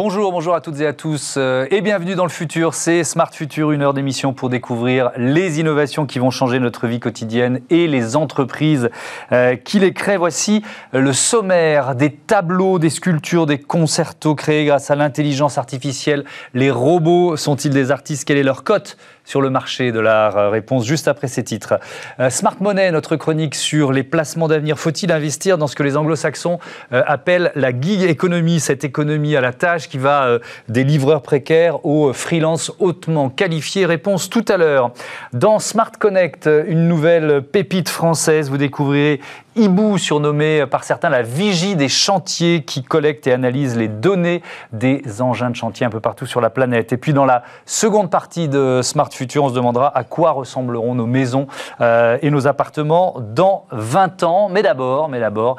[0.00, 2.72] Bonjour, bonjour à toutes et à tous euh, et bienvenue dans le futur.
[2.72, 7.00] C'est Smart Future, une heure d'émission pour découvrir les innovations qui vont changer notre vie
[7.00, 8.90] quotidienne et les entreprises
[9.32, 10.16] euh, qui les créent.
[10.16, 10.62] Voici
[10.92, 16.24] le sommaire des tableaux, des sculptures, des concertos créés grâce à l'intelligence artificielle.
[16.54, 18.24] Les robots sont-ils des artistes?
[18.24, 18.98] Quelle est leur cote?
[19.28, 21.74] Sur le marché de l'art euh, Réponse juste après ces titres.
[22.18, 24.78] Euh, Smart Money, notre chronique sur les placements d'avenir.
[24.78, 26.58] Faut-il investir dans ce que les anglo-saxons
[26.94, 30.38] euh, appellent la gig economy, cette économie à la tâche qui va
[30.68, 33.84] des livreurs précaires aux freelances hautement qualifiés?
[33.84, 34.92] Réponse tout à l'heure.
[35.34, 39.20] Dans Smart Connect, une nouvelle pépite française, vous découvrirez
[39.58, 45.20] Hibou, surnommé par certains la vigie des chantiers qui collecte et analyse les données des
[45.20, 46.92] engins de chantier un peu partout sur la planète.
[46.92, 50.94] Et puis dans la seconde partie de Smart Future, on se demandera à quoi ressembleront
[50.94, 51.48] nos maisons
[51.80, 54.48] euh, et nos appartements dans 20 ans.
[54.48, 55.56] Mais d'abord, mais d'abord,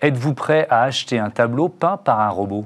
[0.00, 2.64] êtes-vous prêt à acheter un tableau peint par un robot?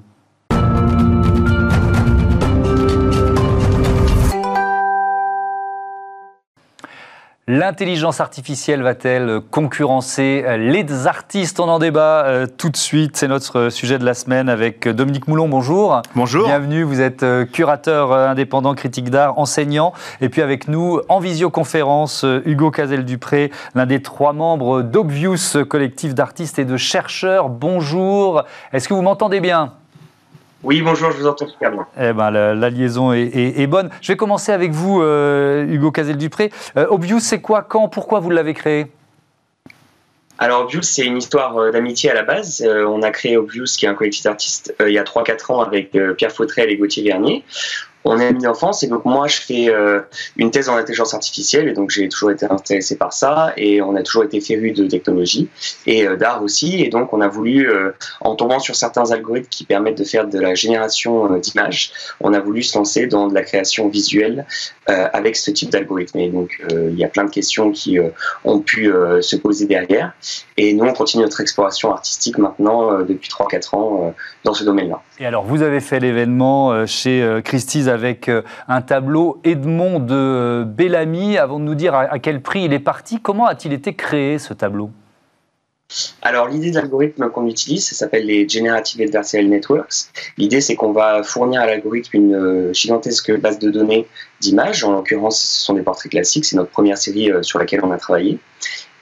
[7.49, 11.61] L'intelligence artificielle va-t-elle concurrencer les artistes?
[11.61, 13.17] On en débat euh, tout de suite.
[13.17, 15.49] C'est notre sujet de la semaine avec Dominique Moulon.
[15.49, 16.03] Bonjour.
[16.17, 16.49] Bonjour.
[16.49, 16.83] Bienvenue.
[16.83, 19.93] Vous êtes euh, curateur euh, indépendant, critique d'art, enseignant.
[20.21, 26.59] Et puis avec nous, en visioconférence, Hugo Cazel-Dupré, l'un des trois membres d'Obvious, collectif d'artistes
[26.59, 27.49] et de chercheurs.
[27.49, 28.43] Bonjour.
[28.73, 29.75] Est-ce que vous m'entendez bien?
[30.67, 31.87] Oui, bonjour, je vous entends super bien.
[31.97, 33.89] Eh ben, la, liaison est, bonne.
[34.01, 36.51] Je vais commencer avec vous, euh, Hugo Cazel-Dupré.
[36.77, 38.89] Euh, Obvious, c'est quoi, quand, pourquoi vous l'avez créé?
[40.39, 42.67] Alors Obvious, c'est une histoire euh, d'amitié à la base.
[42.67, 45.97] on a créé Obvious, qui est un collectif d'artistes, il y a 3-4 ans avec
[46.17, 47.45] Pierre Fautrel et Gauthier Vernier
[48.07, 48.83] on est amis d'enfance.
[48.83, 50.01] Et donc moi je fais euh,
[50.37, 51.69] une thèse en intelligence artificielle.
[51.69, 53.53] Et donc j'ai toujours été intéressé par ça.
[53.57, 55.49] Et on a toujours été férus de technologie
[55.87, 56.83] et euh, d'art aussi.
[56.83, 57.91] Et donc on a voulu euh,
[58.21, 62.41] en tombant sur certains algorithmes qui permettent de faire de la génération d'images on a
[62.41, 64.47] voulu se lancer dans de la création visuelle
[64.87, 66.19] avec ce type d'algorithme.
[66.19, 67.99] Et donc il y a plein de questions qui
[68.45, 70.13] ont pu se poser derrière.
[70.57, 74.15] Et nous on continue notre exploration artistique maintenant depuis 3-4 ans
[74.45, 75.03] dans ce domaine-là.
[75.19, 80.65] Et alors vous avez fait l'événement chez Christie's avec euh, un tableau Edmond de euh,
[80.65, 81.39] Bellamy.
[81.39, 84.53] Avant de nous dire à quel prix il est parti, comment a-t-il été créé ce
[84.53, 84.91] tableau?
[86.21, 90.11] Alors l'idée de l'algorithme qu'on utilise, ça s'appelle les Generative Adversarial Networks.
[90.37, 94.07] L'idée c'est qu'on va fournir à l'algorithme une euh, gigantesque base de données
[94.41, 94.85] d'images.
[94.85, 96.45] En l'occurrence, ce sont des portraits classiques.
[96.45, 98.39] C'est notre première série sur laquelle on a travaillé.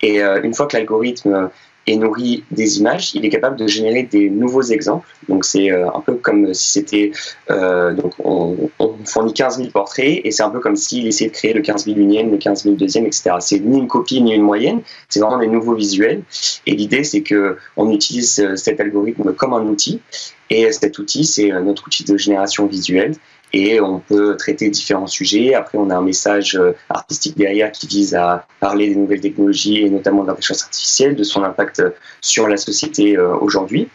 [0.03, 1.51] Et une fois que l'algorithme
[1.87, 5.07] et nourrit des images, il est capable de générer des nouveaux exemples.
[5.29, 7.13] Donc c'est euh, un peu comme si c'était
[7.51, 8.71] euh, donc on,
[9.07, 11.85] fournit 15 000 portraits et c'est un peu comme s'il essayait de créer le 15
[11.85, 13.33] 000 unième, le 15 000 deuxième, etc.
[13.41, 16.23] C'est ni une copie ni une moyenne, c'est vraiment des nouveaux visuels.
[16.67, 20.01] Et l'idée c'est que on utilise euh, cet algorithme comme un outil
[20.49, 23.15] et cet outil c'est notre outil de génération visuelle
[23.55, 25.55] et on peut traiter différents sujets.
[25.55, 29.83] Après, on a un message euh, artistique derrière qui vise à parler des nouvelles technologies
[29.83, 31.81] et notamment de l'intelligence artificielle, de son impact
[32.21, 33.89] sur la société euh, aujourd'hui.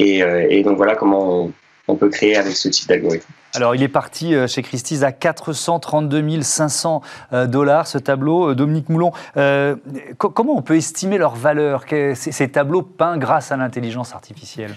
[0.00, 1.50] Euh, et, donc voilà comment
[1.86, 3.26] on, peut créer avec ce type d'algorithme.
[3.54, 7.00] Alors, il est parti chez Christie's à 432 500
[7.46, 8.54] dollars, ce tableau.
[8.54, 9.12] Dominique Moulon,
[10.18, 11.84] comment on peut estimer leur valeur,
[12.14, 14.74] ces tableaux peints grâce à l'intelligence artificielle?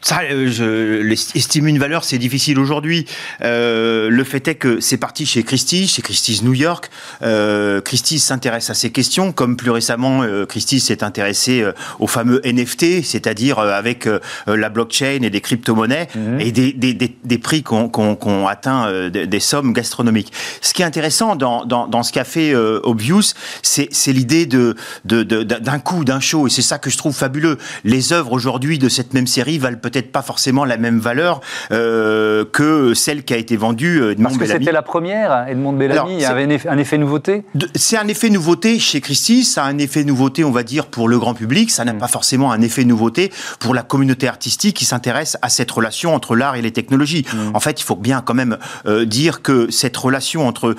[0.00, 3.06] Ça, euh, je estime une valeur, c'est difficile aujourd'hui.
[3.42, 6.90] Euh, le fait est que c'est parti chez Christie's, chez Christie's New York.
[7.22, 12.06] Euh, Christie's s'intéresse à ces questions, comme plus récemment, euh, Christie's s'est intéressé euh, au
[12.06, 14.08] fameux NFT, c'est-à-dire avec
[14.46, 16.40] la blockchain et des crypto-monnaies mhm.
[16.40, 20.32] et des, des, des, des prix qu'on qu atteint des, sommes gastronomiques.
[20.60, 25.24] Ce qui est intéressant dans, dans, dans ce qu'a fait Obvious, c'est l'idée de d'un
[25.24, 27.58] de, d'un coup, d'un show, et c'est ça que je trouve fabuleux.
[27.84, 31.40] Les œuvres aujourd'hui de cette même série valent peut-être pas forcément la même valeur
[31.72, 36.14] euh, que celle qui a été vendue euh, Parce que c'était la première, Edmond Bellamy,
[36.14, 37.44] il y avait un effet, nouveauté
[37.74, 41.08] C'est un effet nouveauté chez Christie, ça a un effet nouveauté, on va dire, pour
[41.08, 41.98] le grand public, ça n'a mm.
[41.98, 46.36] pas forcément un effet nouveauté pour la communauté artistique qui s'intéresse à cette relation entre
[46.36, 47.24] l'art et les technologies.
[47.32, 47.54] Mm.
[47.54, 50.74] En fait, il faut bien quand même euh, dire que cette relation entre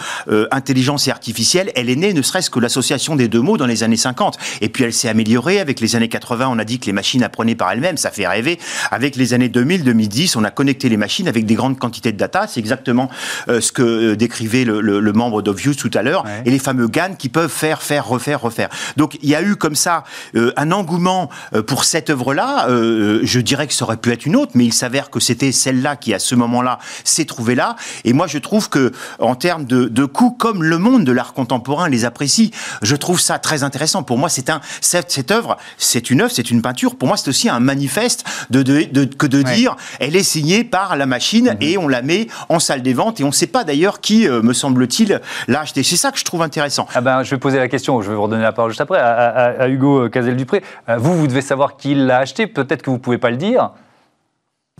[0.52, 3.84] intelligence et artificielle, elle est née ne serait-ce que l'association des deux mots dans les
[3.84, 4.38] années 50.
[4.62, 7.24] Et puis elle s'est améliorée avec les années 80, on a dit que les machines
[7.24, 8.60] apprenaient par elles-mêmes, ça fait rêver
[8.92, 12.46] avec les années 2000-2010, on a connecté les machines avec des grandes quantités de data.
[12.48, 13.10] C'est exactement
[13.48, 16.26] euh, ce que euh, décrivait le, membre d'Obvious tout à l'heure.
[16.46, 18.70] Et les fameux GAN qui peuvent faire, faire, refaire, refaire.
[18.98, 20.04] Donc il y a eu comme ça
[20.36, 21.30] euh, un engouement
[21.68, 22.68] pour cette œuvre-là.
[22.70, 25.96] je dirais que ça aurait pu être une autre, mais il s'avère que c'était celle-là
[25.96, 27.76] qui, à ce moment-là, s'est trouvée là.
[28.04, 31.34] Et moi, je trouve que en termes de, de coûts, comme le monde de l'art
[31.34, 32.52] contemporain les apprécie,
[32.82, 34.04] je trouve ça très intéressant.
[34.04, 36.96] Pour moi, c'est un cette, cette œuvre, c'est une œuvre, c'est une peinture.
[36.96, 40.96] Pour moi, c'est aussi un manifeste de, de que de dire elle est signée par
[40.98, 41.58] la machine mhm.
[41.62, 44.28] et on la met en salle des ventes et on ne sait pas d'ailleurs qui,
[44.28, 45.84] euh, me semble-t-il, l'a acheté.
[45.84, 46.88] C'est ça que je trouve intéressant.
[46.94, 49.00] Ah ben, je vais poser la question, je vais vous redonner la parole juste après,
[49.00, 50.64] à, Hugo Cazel-Dupré.
[50.98, 53.72] Vous, vous devez savoir qui l'a acheté, peut-être que vous ne pouvez pas le dire.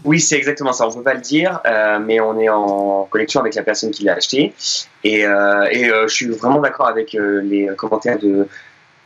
[0.06, 0.86] Oui, c'est exactement ça.
[0.86, 3.92] On ne peut pas le dire, euh, mais on est en connexion avec la personne
[3.92, 4.54] qui l'a acheté.
[5.04, 8.48] Et, euh, et euh, je suis vraiment d'accord avec les commentaires de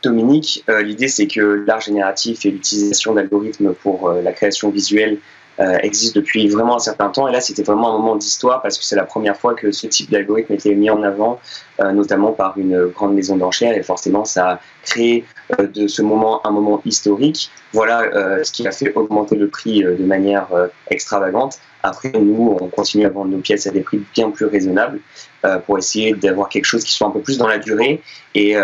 [0.04, 0.64] Dominique.
[0.82, 5.18] L'idée, c'est que l'art génératif et l'utilisation d'algorithmes pour la création visuelle
[5.60, 7.28] euh, existe depuis vraiment un certain temps.
[7.28, 9.86] Et là, c'était vraiment un moment d'histoire parce que c'est la première fois que ce
[9.86, 11.38] type d'algorithme était mis en avant,
[11.80, 13.76] euh, notamment par une grande maison d'enchères.
[13.76, 15.24] Et forcément, ça a créé
[15.60, 17.50] euh, de ce moment un moment historique.
[17.72, 20.46] Voilà ce qui a fait augmenter le prix de manière
[20.90, 21.58] extravagante.
[21.82, 25.00] Après, nous, on continue à vendre nos pièces à des prix bien plus raisonnables
[25.66, 28.00] pour essayer d'avoir quelque chose qui soit un peu plus dans la durée
[28.36, 28.54] et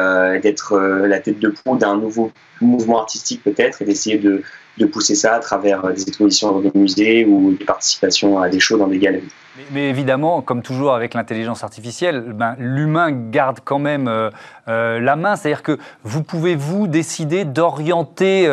[0.41, 4.43] d'être la tête de proue d'un nouveau mouvement artistique peut-être et d'essayer de
[4.81, 8.49] de pousser ça à travers euh, des expositions dans des musées ou des participations à
[8.49, 9.29] des shows dans des galeries.
[9.73, 14.31] Mais, évidemment, comme toujours avec l'intelligence artificielle, ben, l'humain garde quand même euh,
[14.69, 15.37] euh, la main.
[15.37, 18.47] C'est-à-dire que vous pouvez, vous, décider d'orienter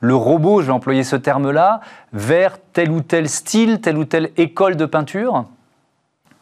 [0.00, 1.80] le robot, je vais employer ce terme-là,
[2.12, 5.44] vers tel ou tel style, telle ou telle école de peinture?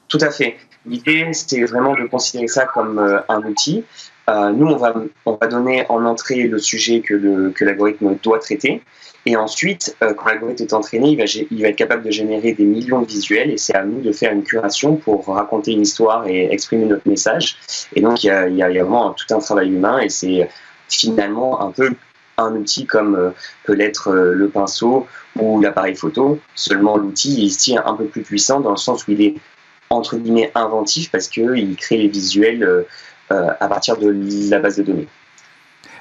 [0.08, 0.56] Tout à fait.
[0.84, 3.84] L'idée, c'était vraiment de considérer ça comme un outil.
[4.28, 4.94] nous, on va,
[5.24, 8.82] on va donner en entrée le sujet que l'algorithme que doit traiter.
[9.28, 13.02] Et ensuite, euh, quand l'algorithme est entraîné, il va, être capable de générer des millions
[13.02, 16.44] de visuels et c'est à nous de faire une curation pour raconter une histoire et
[16.52, 17.58] exprimer notre message.
[17.96, 20.48] Et donc, il y a, il y a vraiment tout un travail humain et c'est
[20.88, 21.90] finalement un peu
[22.38, 23.30] un outil comme euh,
[23.64, 26.38] peut l'être euh, le pinceau ou l'appareil photo.
[26.54, 29.34] Seulement, l'outil est ici un peu plus puissant dans le sens où il est
[29.90, 32.84] entre guillemets inventif parce qu'il crée les visuels
[33.30, 34.14] à partir de
[34.50, 35.08] la base de données.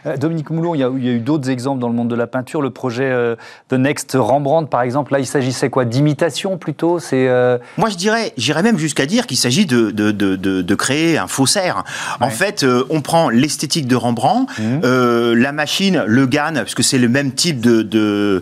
[0.06, 2.62] Euh, Dominique Moulon, il y a, eu d'autres exemples dans le monde de la peinture.
[2.62, 3.36] Le projet euh,
[3.70, 5.86] The Next Rembrandt, par exemple, là, il s'agissait quoi?
[5.86, 7.00] D'imitation plutôt?
[7.00, 10.76] C'est euh, Moi, je dirais, j'irais même jusqu'à dire qu'il s'agit de, de, de, de,
[10.76, 11.84] créer un faussaire.
[12.20, 15.34] En fait, on prend l'esthétique de Rembrandt, mmh.
[15.34, 18.42] la machine, le GAN, parce que c'est le même type de, de,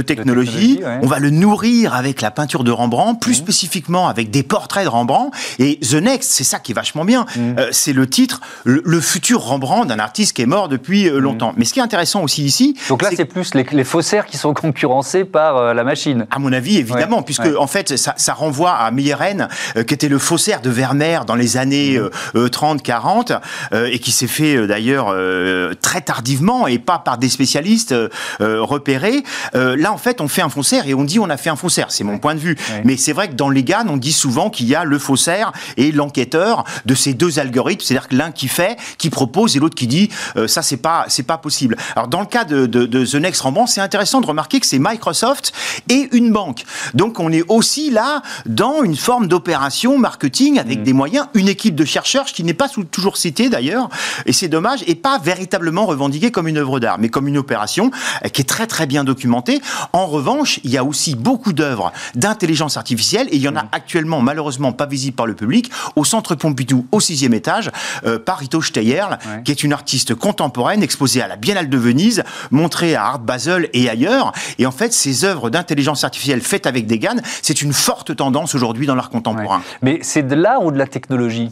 [0.00, 0.80] technologie.
[1.02, 3.44] On va le nourrir avec la peinture de Rembrandt, plus mmh.
[3.44, 5.36] spécifiquement avec des portraits de Rembrandt.
[5.58, 7.26] Et The Next, c'est ça qui est vachement bien.
[7.36, 7.54] Mmh.
[7.70, 11.52] c'est le titre, le futur Rembrandt d'un artiste qui est mort depuis euh, longtemps.
[11.52, 11.54] Mm.
[11.58, 12.76] Mais ce qui est intéressant aussi ici.
[12.88, 16.26] Donc là, c'est plus les, faussaires qui sont concurrencés par euh, la machine.
[16.30, 20.18] À mon avis, évidemment, puisque en fait, ça, renvoie à Meyeren, euh, qui était le
[20.18, 22.00] faussaire de Vermeer dans les années
[22.34, 23.38] 30-40,
[23.72, 23.76] mm.
[23.86, 25.14] et qui s'est fait d'ailleurs
[25.80, 27.94] très tardivement et pas par des spécialistes
[28.40, 29.22] repérés.
[29.54, 31.86] là, en fait, on fait un faussaire et on dit on a fait un faussaire.
[31.90, 32.56] C'est mon point de vue.
[32.84, 35.52] Mais c'est vrai que dans les GAN, on dit souvent qu'il y a le faussaire
[35.76, 37.82] et l'enquêteur de ces deux algorithmes.
[37.84, 40.10] C'est-à-dire que l'un qui fait, qui propose, et l'autre qui dit
[40.46, 41.76] ça, c'est pas c'est pas possible.
[41.96, 45.54] Alors dans le cas de, The Next Rembrandt, c'est intéressant de remarquer que c'est Microsoft
[45.88, 46.64] et une banque.
[46.92, 50.82] Donc on est aussi là dans une forme d'opération marketing avec mm.
[50.82, 53.88] des moyens, une équipe de chercheurs qui n'est pas toujours citée d'ailleurs,
[54.26, 57.90] et c'est dommage, et pas véritablement revendiquée comme une œuvre d'art, mais comme une opération
[58.24, 59.62] euh, qui est très très bien documentée.
[59.94, 63.62] En revanche, il y a aussi beaucoup d'œuvres d'intelligence artificielle, et il y en a
[63.62, 63.68] mm.
[63.72, 67.70] actuellement malheureusement pas visibles par le public, au centre Pompidou, au sixième étage,
[68.04, 69.06] euh, par Ito Steyer,
[69.44, 73.68] qui est une artiste contemporaine exposé à la Biennale de Venise, montré à Art Basel
[73.72, 74.32] et ailleurs.
[74.58, 78.54] Et en fait, ces œuvres d'intelligence artificielle faites avec des GAN, c'est une forte tendance
[78.54, 79.62] aujourd'hui dans l'art contemporain.
[79.82, 81.50] Mais c'est de l'art ou de la technologie?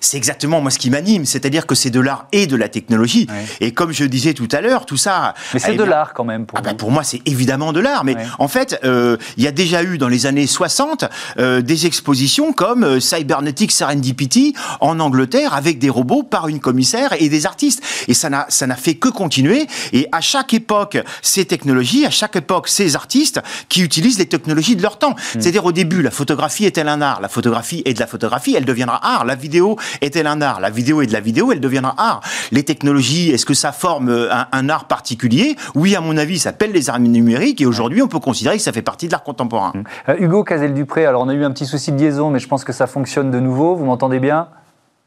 [0.00, 3.26] C'est exactement moi ce qui m'anime, c'est-à-dire que c'est de l'art et de la technologie.
[3.60, 5.34] Et comme je disais tout à l'heure, tout ça.
[5.54, 8.04] Mais c'est de l'art quand même pour ah ben, Pour moi, c'est évidemment de l'art.
[8.04, 11.04] Mais en fait, euh, il y a déjà eu dans les années 60
[11.38, 17.14] euh, des expositions comme euh, Cybernetic Serendipity en Angleterre avec des robots par une commissaire
[17.18, 17.82] et des artistes.
[18.08, 19.66] Et ça n'a ça n'a fait que continuer.
[19.92, 24.76] Et à chaque époque, ces technologies, à chaque époque, ces artistes qui utilisent les technologies
[24.76, 25.10] de leur temps.
[25.10, 25.40] Hmm.
[25.40, 27.20] C'est-à-dire au début, la photographie est-elle un art?
[27.20, 29.24] La photographie est de la photographie, elle deviendra art.
[29.24, 32.20] La vidéo est-elle un art La vidéo est de la vidéo, elle deviendra art.
[32.52, 35.56] Les technologies, est-ce que ça forme euh, un, art particulier?
[35.74, 38.62] Oui, à mon avis, ça s'appelle les arts numériques et aujourd'hui, on peut considérer que
[38.62, 39.72] ça fait partie de l'art contemporain.
[40.08, 42.64] Euh, Hugo Cazel-Dupré, alors on a eu un petit souci de liaison, mais je pense
[42.64, 43.76] que ça fonctionne de nouveau.
[43.76, 44.48] Vous m'entendez bien?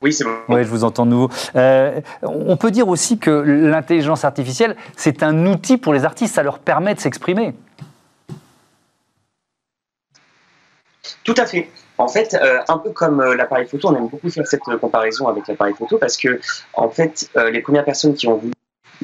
[0.01, 0.35] Oui, c'est bon.
[0.49, 1.29] Oui, je vous entends de nouveau.
[1.55, 6.43] Euh, on peut dire aussi que l'intelligence artificielle, c'est un outil pour les artistes, ça
[6.43, 7.53] leur permet de s'exprimer.
[11.23, 11.69] Tout à fait.
[12.01, 14.77] En fait, euh, un peu comme euh, l'appareil photo, on aime beaucoup faire cette euh,
[14.77, 16.39] comparaison avec l'appareil photo parce que,
[16.73, 18.49] en fait, les premières personnes qui ont vu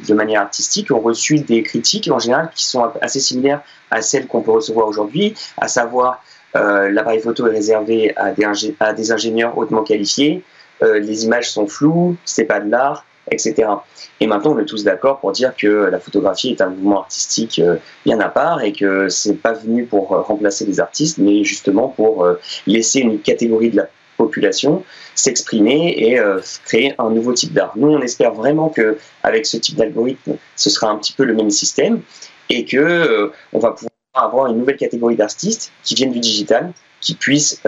[0.08, 3.62] de manière artistique ont reçu des critiques en général qui sont assez similaires
[3.92, 6.24] à celles qu'on peut recevoir aujourd'hui, à savoir
[6.54, 10.44] l'appareil photo est réservé à des ingénieurs hautement qualifiés,
[10.82, 13.06] les images sont floues, c'est pas de l'art,
[14.20, 17.60] Et maintenant, on est tous d'accord pour dire que la photographie est un mouvement artistique
[17.60, 21.44] euh, bien à part et que c'est pas venu pour euh, remplacer les artistes, mais
[21.44, 26.20] justement pour euh, laisser une catégorie de la population s'exprimer et
[26.66, 27.74] créer un nouveau type d'art.
[27.76, 31.36] Nous, on espère vraiment que avec ce type d'algorithme, ce sera un petit peu le
[31.36, 32.02] même système
[32.50, 37.14] et que on va pouvoir avoir une nouvelle catégorie d'artistes qui viennent du digital, qui
[37.14, 37.62] puissent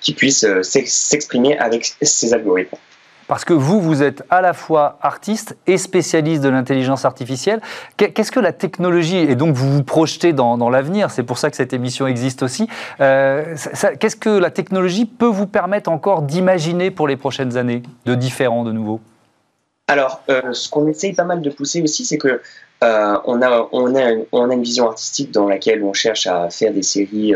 [0.00, 2.78] qui puissent s'exprimer avec ces algorithmes.
[3.26, 7.60] Parce que vous, vous êtes à la fois artiste et spécialiste de l'intelligence artificielle.
[7.96, 11.56] Qu'est-ce que la technologie, et donc vous vous projetez dans, l'avenir, c'est pour ça que
[11.56, 12.68] cette émission existe aussi,
[13.00, 13.56] euh,
[13.98, 18.64] qu'est-ce que la technologie peut vous permettre encore d'imaginer pour les prochaines années, de différents,
[18.64, 19.00] de nouveau?
[19.88, 22.40] Alors, euh, ce qu'on essaye pas mal de pousser aussi, c'est que
[22.84, 26.50] euh, on, a, on, a, on, a, une vision artistique dans laquelle on cherche à
[26.50, 27.34] faire des séries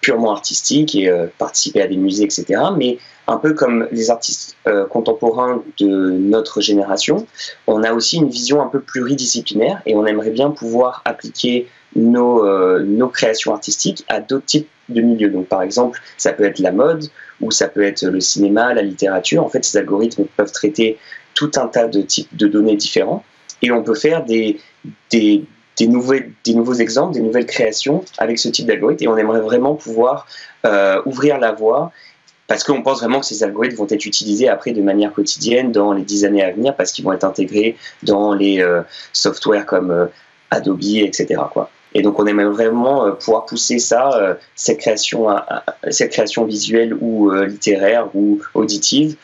[0.00, 2.60] purement artistiques et participer à des musées, etc.
[2.76, 2.98] Mais
[3.28, 7.26] un peu comme les artistes euh, contemporains de notre génération,
[7.66, 12.44] on a aussi une vision un peu pluridisciplinaire et on aimerait bien pouvoir appliquer nos,
[12.44, 15.30] euh, nos créations artistiques à d'autres types de milieux.
[15.30, 17.06] Donc, par exemple, ça peut être la mode
[17.40, 19.44] ou ça peut être le cinéma, la littérature.
[19.44, 20.98] En fait, ces algorithmes peuvent traiter
[21.34, 23.24] tout un tas de types de données différents
[23.62, 24.58] et on peut faire des,
[25.10, 25.46] des,
[25.80, 26.14] nouveaux,
[26.44, 30.26] des nouveaux exemples, des nouvelles créations avec ce type d'algorithme et on aimerait vraiment pouvoir
[30.66, 31.92] euh, ouvrir la voie
[32.52, 35.94] parce qu'on pense vraiment que ces algorithmes vont être utilisés après de manière quotidienne dans
[35.94, 38.82] les dix années à venir, parce qu'ils vont être intégrés dans les euh,
[39.14, 40.04] softwares comme euh,
[40.50, 41.40] Adobe, etc.
[41.94, 44.36] Et donc on aimerait vraiment euh, pouvoir pousser ça,
[44.76, 45.28] création,
[45.88, 49.16] cette création visuelle ou littéraire ou auditive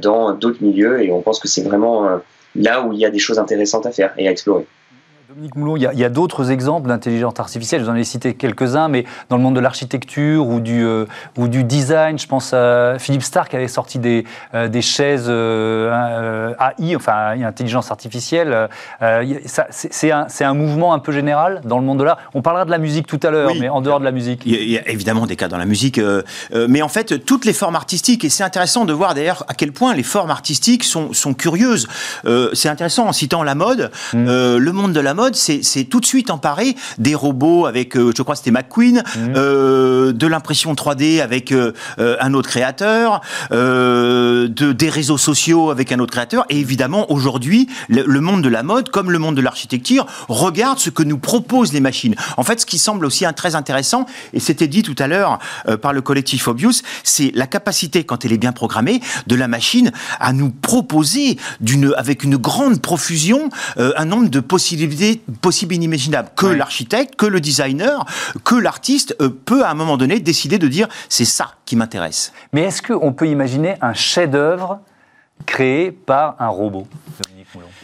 [0.00, 2.20] dans d'autres milieux, et on pense que c'est vraiment
[2.54, 4.64] là où il y a des choses intéressantes à faire et à explorer.
[5.30, 8.88] Dominique Moulon, il y a, d'autres exemples d'intelligence artificielle, je vous en ai cité quelques-uns,
[8.88, 11.04] mais dans le monde de l'architecture ou, du, euh,
[11.38, 15.26] ou du design, je pense à Philippe Stark qui avait sorti des, euh, des chaises
[15.28, 18.68] euh, AI, enfin intelligence artificielle.
[19.70, 22.18] c'est un, un, mouvement un peu général dans le monde de l'art.
[22.34, 24.42] On parlera de la musique tout à l'heure, mais en dehors de la musique.
[24.46, 26.00] Il y, a, évidemment des cas dans la musique,
[26.68, 29.70] mais en fait, toutes les formes artistiques, et c'est intéressant de voir d'ailleurs à quel
[29.70, 31.86] point les formes artistiques sont, sont curieuses.
[32.52, 34.56] c'est intéressant en citant la mode, mmh.
[34.56, 38.22] le monde de la mode c'est tout de suite emparé des robots avec, euh, je
[38.22, 39.34] crois c'était McQueen, mhm.
[39.36, 45.98] euh, de l'impression 3D avec euh, un autre créateur, de, des réseaux sociaux avec un
[45.98, 46.44] autre créateur.
[46.48, 50.90] Et évidemment, aujourd'hui, le, monde de la mode, comme le monde de l'architecture, regarde ce
[50.90, 52.14] que nous proposent les machines.
[52.36, 55.38] En fait, ce qui semble aussi très intéressant, et c'était dit tout à l'heure
[55.82, 59.92] par le collectif Obius, c'est la capacité, quand elle est bien programmée, de la machine
[60.18, 61.36] à nous proposer,
[61.96, 66.30] avec une grande profusion, un nombre de possibilités possible inimaginable.
[66.36, 68.04] Que l'architecte, que le designer,
[68.44, 72.32] que l'artiste euh, peut à un moment donné décider de dire c'est ça qui m'intéresse.
[72.52, 74.80] Mais est-ce qu'on peut imaginer un chef-d'œuvre
[75.46, 76.86] créé par un robot?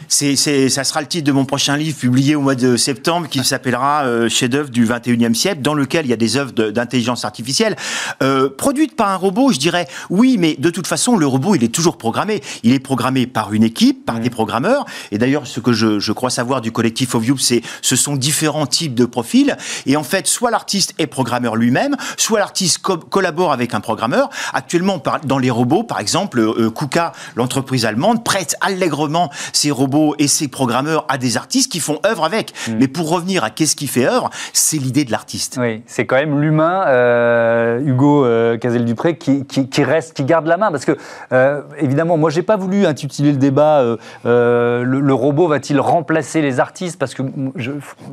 [0.07, 0.35] C'est,
[0.69, 4.05] ça sera le titre de mon prochain livre publié au mois de septembre qui s'appellera
[4.05, 7.75] euh, Chef-d'œuvre du 21e siècle, dans lequel il y a des œuvres d'intelligence artificielle
[8.23, 9.51] euh, produites par un robot.
[9.51, 12.41] Je dirais oui, mais de toute façon, le robot, il est toujours programmé.
[12.63, 14.21] Il est programmé par une équipe, par mmh.
[14.21, 14.85] des programmeurs.
[15.11, 18.67] Et d'ailleurs, ce que je, je, crois savoir du collectif Ovium, c'est ce sont différents
[18.67, 19.57] types de profils.
[19.85, 24.29] Et en fait, soit l'artiste est programmeur lui-même, soit l'artiste collabore avec un programmeur.
[24.53, 30.27] Actuellement, dans les robots, par exemple, euh, KUKA, l'entreprise allemande, prête allègrement ses robots et
[30.27, 32.53] ses programmeurs à des artistes qui font œuvre avec.
[32.67, 32.73] Mm.
[32.79, 35.57] Mais pour revenir à qu'est-ce qui fait œuvre, c'est l'idée de l'artiste.
[35.59, 40.57] Oui, c'est quand même l'humain, euh, Hugo euh, Cazel-Dupré, qui, qui, reste, qui garde la
[40.57, 40.71] main.
[40.71, 40.97] Parce que,
[41.31, 43.83] euh, évidemment, moi, j'ai pas voulu intituler le débat
[44.23, 46.99] le, robot va-t-il remplacer les artistes?
[46.99, 47.23] Parce que
[47.55, 47.71] je,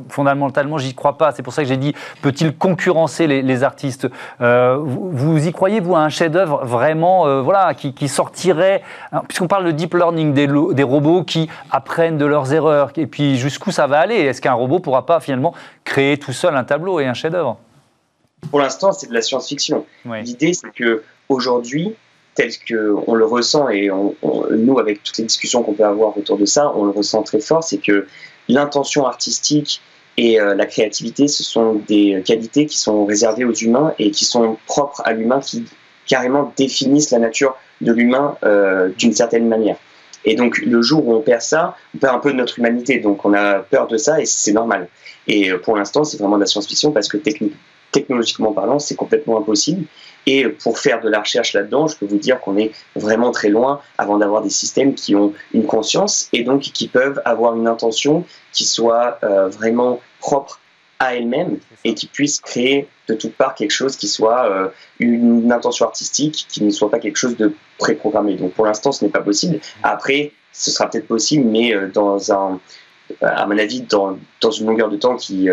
[0.09, 1.31] fondamentalement, j'y crois pas.
[1.31, 4.07] C'est pour ça que j'ai dit peut-il concurrencer les, artistes?
[4.39, 9.65] Vous, y croyez, vous, à un chef-d'œuvre vraiment, voilà, qui, qui sortirait, hein, puisqu'on parle
[9.65, 11.34] de deep learning des, des robots qui
[11.71, 12.91] apprennent de leurs erreurs.
[12.97, 14.15] Et puis jusqu'où ça va aller?
[14.15, 17.57] Est-ce qu'un robot pourra pas finalement créer tout seul un tableau et un chef-d'œuvre?
[18.49, 19.85] Pour l'instant, c'est de la science-fiction.
[20.05, 21.95] L'idée, c'est que aujourd'hui,
[22.35, 23.89] tel qu'on le ressent et
[24.51, 27.39] nous, avec toutes les discussions qu'on peut avoir autour de ça, on le ressent très
[27.39, 28.07] fort, c'est que
[28.47, 29.81] l'intention artistique
[30.17, 34.23] et euh, la créativité, ce sont des qualités qui sont réservées aux humains et qui
[34.25, 35.65] sont propres à l'humain, qui
[36.05, 39.77] carrément définissent la nature de l'humain euh, d'une certaine manière.
[40.25, 42.99] Et donc, le jour où on perd ça, on perd un peu de notre humanité.
[42.99, 44.87] Donc, on a peur de ça et c'est normal.
[45.27, 47.17] Et euh, pour l'instant, c'est vraiment de la science-fiction parce que
[47.91, 49.85] technologiquement parlant, c'est complètement impossible.
[50.27, 53.49] Et pour faire de la recherche là-dedans, je peux vous dire qu'on est vraiment très
[53.49, 57.67] loin avant d'avoir des systèmes qui ont une conscience et donc qui peuvent avoir une
[57.67, 60.59] intention qui soit euh, vraiment propre
[60.99, 64.67] à elle-même et qui puisse créer de toutes parts quelque chose qui soit euh,
[64.99, 68.35] une intention artistique, qui ne soit pas quelque chose de préprogrammé.
[68.35, 69.59] Donc pour l'instant, ce n'est pas possible.
[69.83, 72.59] Après, ce sera peut-être possible, mais dans un,
[73.21, 75.49] à mon avis, dans, dans une longueur de temps qui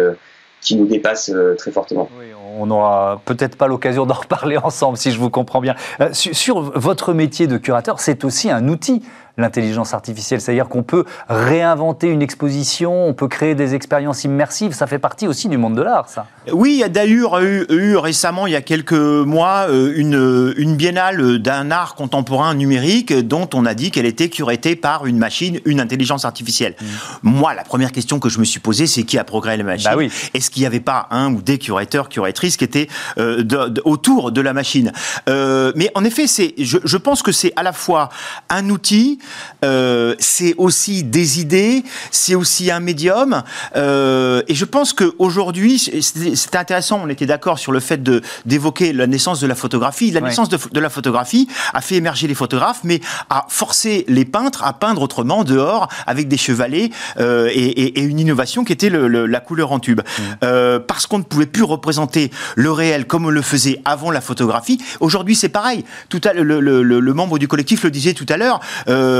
[0.61, 2.09] qui nous dépasse très fortement.
[2.17, 5.75] Oui, on n'aura peut-être pas l'occasion d'en reparler ensemble, si je vous comprends bien.
[6.13, 9.03] sur, votre métier de curateur, c'est aussi un outil
[9.37, 10.41] l'intelligence artificielle.
[10.41, 14.73] C'est-à-dire qu'on peut réinventer une exposition, on peut créer des expériences immersives.
[14.73, 16.27] Ça fait partie aussi du monde de l'art, ça.
[16.53, 20.77] Oui, il y a d'ailleurs eu, récemment, il y a quelques mois, euh, une, une
[20.77, 25.61] biennale d'un art contemporain numérique dont on a dit qu'elle était curatée par une machine,
[25.65, 26.75] une intelligence artificielle.
[26.81, 26.85] Mm.
[27.23, 29.91] Moi, la première question que je me suis posée, c'est qui a programmé la machine?
[29.95, 30.03] Bah
[30.35, 33.45] Est-ce qu'il n'y avait pas un ou des curateurs, curatrices qui étaient euh,
[33.85, 34.93] autour de la machine?
[35.29, 38.09] Euh, Mais en effet, c'est, je, je pense que c'est à la fois
[38.49, 39.19] un outil,
[39.65, 43.43] euh, c'est aussi des idées, c'est aussi un médium.
[43.77, 48.03] Euh, et je pense qu'aujourd'hui, c'est intéressant, on était d'accord sur le fait
[48.47, 50.11] d'évoquer la naissance de la photographie.
[50.11, 53.01] La naissance de, la photographie a fait émerger les photographes, mais
[53.31, 58.65] a forcé les peintres à peindre autrement, dehors, avec des chevalets euh, et, une innovation
[58.65, 60.01] qui était la couleur en tube.
[60.01, 60.79] Mmh.
[60.87, 64.79] parce qu'on ne pouvait plus représenter le réel comme on le faisait avant la photographie.
[65.01, 65.85] Aujourd'hui, c'est pareil.
[66.09, 68.61] Tout à, le, le, membre du collectif le disait tout à l'heure.
[68.89, 69.12] Euh,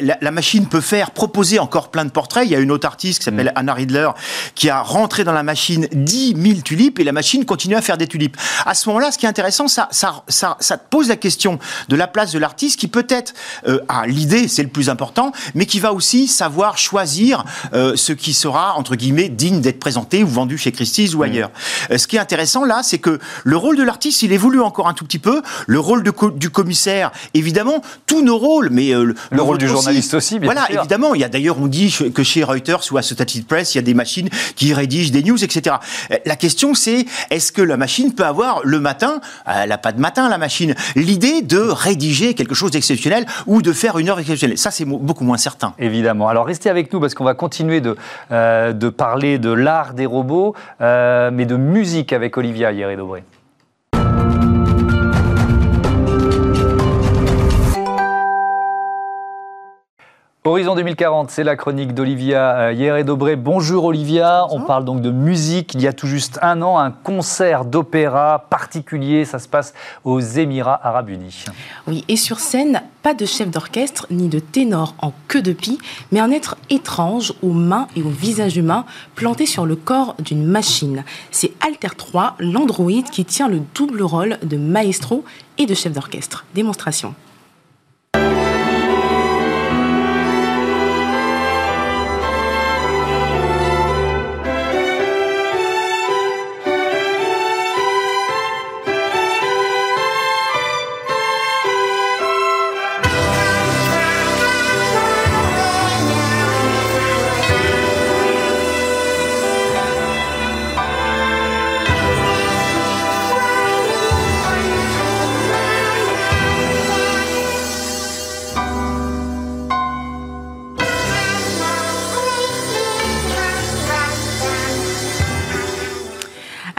[0.00, 2.44] la, machine peut faire, proposer encore plein de portraits.
[2.44, 3.58] Il y a une autre artiste qui s'appelle mm.
[3.58, 4.10] Anna Riedler
[4.54, 7.98] qui a rentré dans la machine 10 000 tulipes et la machine continue à faire
[7.98, 8.36] des tulipes.
[8.66, 11.96] À ce moment-là, ce qui est intéressant, ça, ça, ça, ça pose la question de
[11.96, 13.34] la place de l'artiste qui peut-être
[13.66, 18.12] euh, a l'idée, c'est le plus important, mais qui va aussi savoir choisir euh, ce
[18.12, 21.22] qui sera, entre guillemets, digne d'être présenté ou vendu chez Christie's ou mm.
[21.22, 21.50] ailleurs.
[21.96, 24.94] ce qui est intéressant là, c'est que le rôle de l'artiste, il évolue encore un
[24.94, 25.42] tout petit peu.
[25.66, 30.14] Le rôle de du commissaire, évidemment, tous nos rôles, mais le, le rôle du journaliste
[30.14, 31.14] aussi, bien voilà, évidemment.
[31.14, 33.82] Il y a d'ailleurs, on dit que chez Reuters ou Associated Press, il y a
[33.82, 35.76] des machines qui rédigent des news, etc.
[36.26, 40.00] La question, c'est est-ce que la machine peut avoir le matin, elle n'a pas de
[40.00, 44.58] matin la machine, l'idée de rédiger quelque chose d'exceptionnel ou de faire une heure exceptionnelle?
[44.58, 45.74] Ça, c'est beaucoup moins certain.
[45.78, 46.28] Évidemment.
[46.28, 47.96] Alors restez avec nous parce qu'on va continuer de,
[48.32, 53.22] euh, de parler de l'art des robots, euh, mais de musique avec Olivia Hieré-Dobré.
[60.42, 63.36] Horizon 2040, c'est la chronique d'Olivia Hier et Dobré.
[63.36, 65.74] Bonjour Olivia, on parle donc de musique.
[65.74, 70.18] Il y a tout juste un an, un concert d'opéra particulier, ça se passe aux
[70.18, 71.44] Émirats Arabes Unis.
[71.86, 75.76] Oui, et sur scène, pas de chef d'orchestre ni de ténor en queue de pie,
[76.10, 80.46] mais un être étrange aux mains et au visage humain planté sur le corps d'une
[80.46, 81.04] machine.
[81.30, 85.22] C'est Alter 3, l'androïde qui tient le double rôle de maestro
[85.58, 86.46] et de chef d'orchestre.
[86.54, 87.14] Démonstration.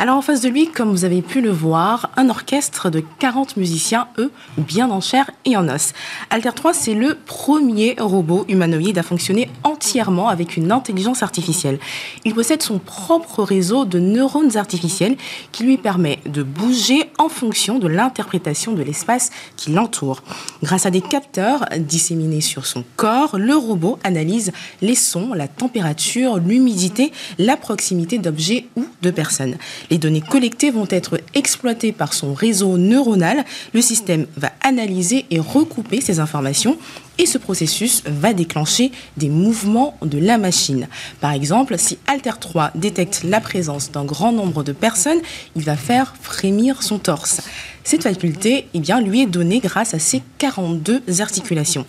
[0.02, 3.56] Alors en face de lui, comme vous avez pu le voir, un orchestre de 40
[3.58, 5.94] musiciens, eux, bien en chair et en os.
[6.32, 11.78] Alter 3, c'est le premier robot humanoïde à fonctionner entièrement avec une intelligence artificielle.
[12.26, 15.18] Il possède son propre réseau de neurones artificiels
[15.52, 20.24] qui lui permet de bouger en fonction de l'interprétation de l'espace qui l'entoure.
[20.64, 26.40] Grâce à des capteurs disséminés sur son corps, le robot analyse les sons, la température,
[26.40, 29.58] l'humidité, la proximité d'objets ou de personnes.
[29.92, 33.44] Les données collectées vont être exploitées par son réseau neuronal.
[33.74, 36.78] Le système va analyser et recouper ces informations
[37.18, 40.88] et ce processus va déclencher des mouvements de la machine.
[41.20, 45.22] Par exemple, si Alter 3 détecte la présence d'un grand nombre de personnes,
[45.56, 47.42] il va faire frémir son torse.
[47.84, 51.86] Cette faculté eh bien, lui est donnée grâce à ses 42 articulations.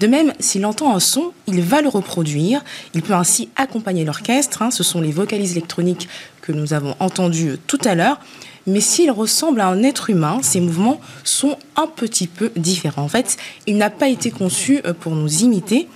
[0.00, 2.64] De même, s'il entend un son, il va le reproduire.
[2.94, 4.62] Il peut ainsi accompagner l'orchestre.
[4.62, 4.70] Hein.
[4.70, 6.08] ce sont les vocalises électroniques
[6.42, 8.20] que nous avons entendues tout à l'heure.
[8.66, 13.02] Mais s'il ressemble à un être humain, ses mouvements sont un petit peu différents.
[13.04, 15.88] En fait, il n'a pas été conçu euh, pour nous imiter.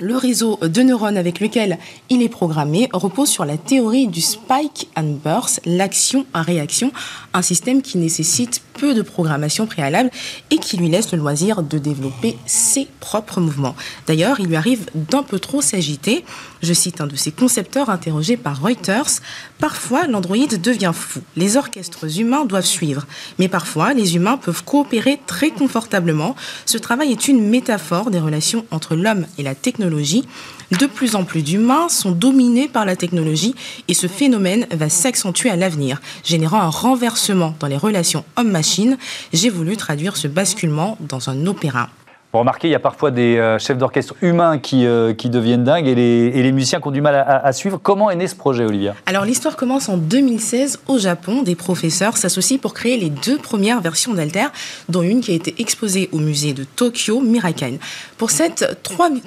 [0.00, 1.78] Le réseau de neurones avec lequel
[2.10, 6.90] il est programmé repose sur la théorie du spike and burst, l'action à réaction,
[7.32, 10.10] un système qui nécessite peu de programmation préalable
[10.50, 13.76] et qui lui laisse le loisir de développer ses propres mouvements.
[14.08, 16.24] D'ailleurs, il lui arrive d'un peu trop s'agiter.
[16.64, 19.20] Je cite un de ses concepteurs interrogé par Reuters.
[19.58, 21.20] Parfois, l'androïde devient fou.
[21.36, 23.06] Les orchestres humains doivent suivre.
[23.38, 26.34] Mais parfois, les humains peuvent coopérer très confortablement.
[26.64, 30.24] Ce travail est une métaphore des relations entre l'homme et la technologie
[30.70, 33.54] de plus en plus d'humains sont dominés par la technologie
[33.86, 38.96] et ce phénomène va s'accentuer à l'avenir, générant un renversement dans les relations homme-machine.
[39.34, 41.90] J'ai voulu traduire ce basculement dans un opéra.
[42.34, 45.86] Vous remarquez, il y a parfois des euh, chefs d'orchestre humains qui, euh, deviennent dingues
[45.86, 47.78] et les, et les, musiciens qui ont du mal à, suivre.
[47.80, 48.96] Comment est né ce projet, Olivia?
[49.06, 51.42] Alors, l'histoire commence en 2016 au Japon.
[51.42, 54.46] Des professeurs s'associent pour créer les deux premières versions d'Alter,
[54.88, 57.74] dont une qui a été exposée au musée de Tokyo, Mirakan.
[58.18, 58.82] Pour cette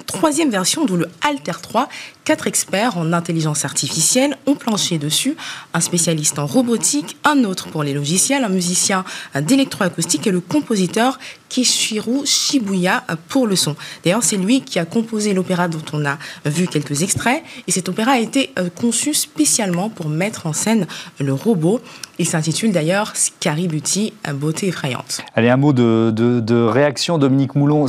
[0.06, 1.88] troisième version, d'où le Alter 3,
[2.28, 5.34] Quatre experts en intelligence artificielle ont planché dessus,
[5.72, 11.18] un spécialiste en robotique, un autre pour les logiciels, un musicien d'électroacoustique et le compositeur
[11.48, 13.76] Kishiro Shibuya pour le son.
[14.04, 17.88] D'ailleurs, c'est lui qui a composé l'opéra dont on a vu quelques extraits et cet
[17.88, 20.86] opéra a été euh, conçu spécialement pour mettre en scène
[21.18, 21.80] le robot.
[22.18, 25.22] Il s'intitule d'ailleurs Scaributi, beauté effrayante.
[25.34, 27.86] Allez, un mot de, réaction, Dominique Moulon.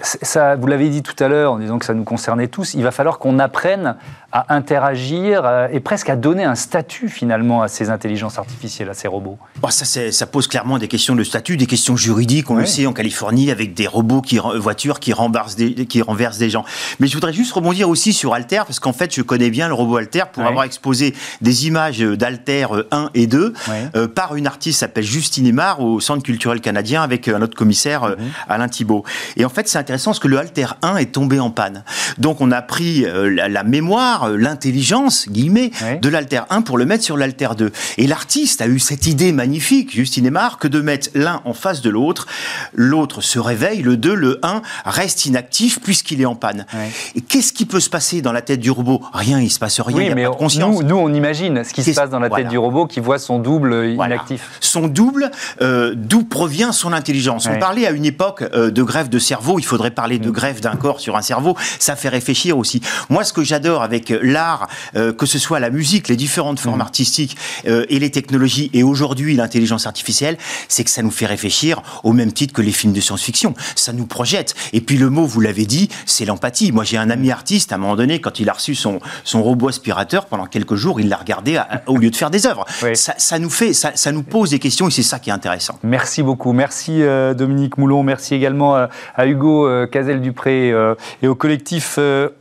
[0.00, 2.82] Ça, vous l'avez dit tout à l'heure en disant que ça nous concernait tous, il
[2.82, 3.96] va falloir qu'on apprenne
[4.30, 8.94] à interagir euh, et presque à donner un statut finalement à ces intelligences artificielles, à
[8.94, 12.56] ces robots bon, ça, ça, pose clairement des questions de statut, des questions juridiques, on
[12.56, 16.50] le sait en Californie, avec des robots, qui, voitures qui renversent, des, qui renversent des
[16.50, 16.64] gens.
[17.00, 19.74] Mais je voudrais juste rebondir aussi sur Alter, parce qu'en fait, je connais bien le
[19.74, 23.54] robot Alter pour avoir exposé des images d'Alter 1 et 2
[23.96, 27.56] euh, par une artiste qui s'appelle Justine Emar au Centre culturel canadien avec un autre
[27.56, 28.30] commissaire, euh, mhm.
[28.48, 29.04] Alain Thibault.
[29.36, 31.82] Et en fait, c'est intéressant parce que le Alter 1 est tombé en panne.
[32.18, 35.70] Donc on a pris la mémoire euh, l'intelligence, guillemets,
[36.00, 37.72] de l'alter 1 pour le mettre sur l'alter 2.
[37.96, 41.80] Et l'artiste a eu cette idée magnifique, Justine Aymar, que de mettre l'un en face
[41.80, 42.26] de l'autre,
[42.74, 46.66] l'autre se réveille, le 2, le 1 reste inactif puisqu'il est en panne.
[47.14, 49.02] Et qu'est-ce qui peut se passer dans la tête du robot?
[49.12, 50.82] Rien, il se passe rien, il mais pas de conscience.
[50.82, 53.38] Nous, on imagine ce qui se passe dans la tête du robot qui voit son
[53.38, 54.58] double inactif.
[54.60, 55.30] Son double,
[55.62, 57.48] euh, d'où provient son intelligence?
[57.50, 60.32] On parlait à une époque euh, de grève de cerveau, il faudrait parler de mm.
[60.32, 62.80] grève d'un corps sur un cerveau, ça fait réfléchir aussi.
[63.08, 66.78] Moi, ce que j'adore avec l'art, euh, que ce soit la musique, les différentes formes
[66.78, 66.88] mm.
[66.88, 71.82] artistiques euh, et les technologies, et aujourd'hui l'intelligence artificielle, c'est que ça nous fait réfléchir
[72.02, 73.54] au même titre que les films de science-fiction.
[73.74, 74.54] Ça nous projette.
[74.72, 76.72] Et puis le mot, vous l'avez dit, c'est l'empathie.
[76.72, 79.42] Moi, j'ai un ami artiste, à un moment donné, quand il a reçu son, son
[79.42, 82.64] robot aspirateur, pendant quelques jours, il l'a regardé au lieu de faire des œuvres.
[82.94, 85.78] Ça, nous fait, ça, ça, nous pose des questions et c'est ça qui est intéressant.
[85.82, 86.52] Merci beaucoup.
[86.52, 88.02] Merci euh, Dominique Moulon.
[88.02, 89.57] Merci également à Hugo
[89.90, 90.74] Cazel-Dupré
[91.22, 91.98] et au collectif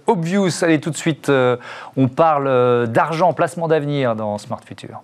[0.08, 0.64] Obvious.
[0.64, 1.32] Allez tout de suite
[1.96, 5.02] on parle euh, d'argent, placement d'avenir dans Smart Future.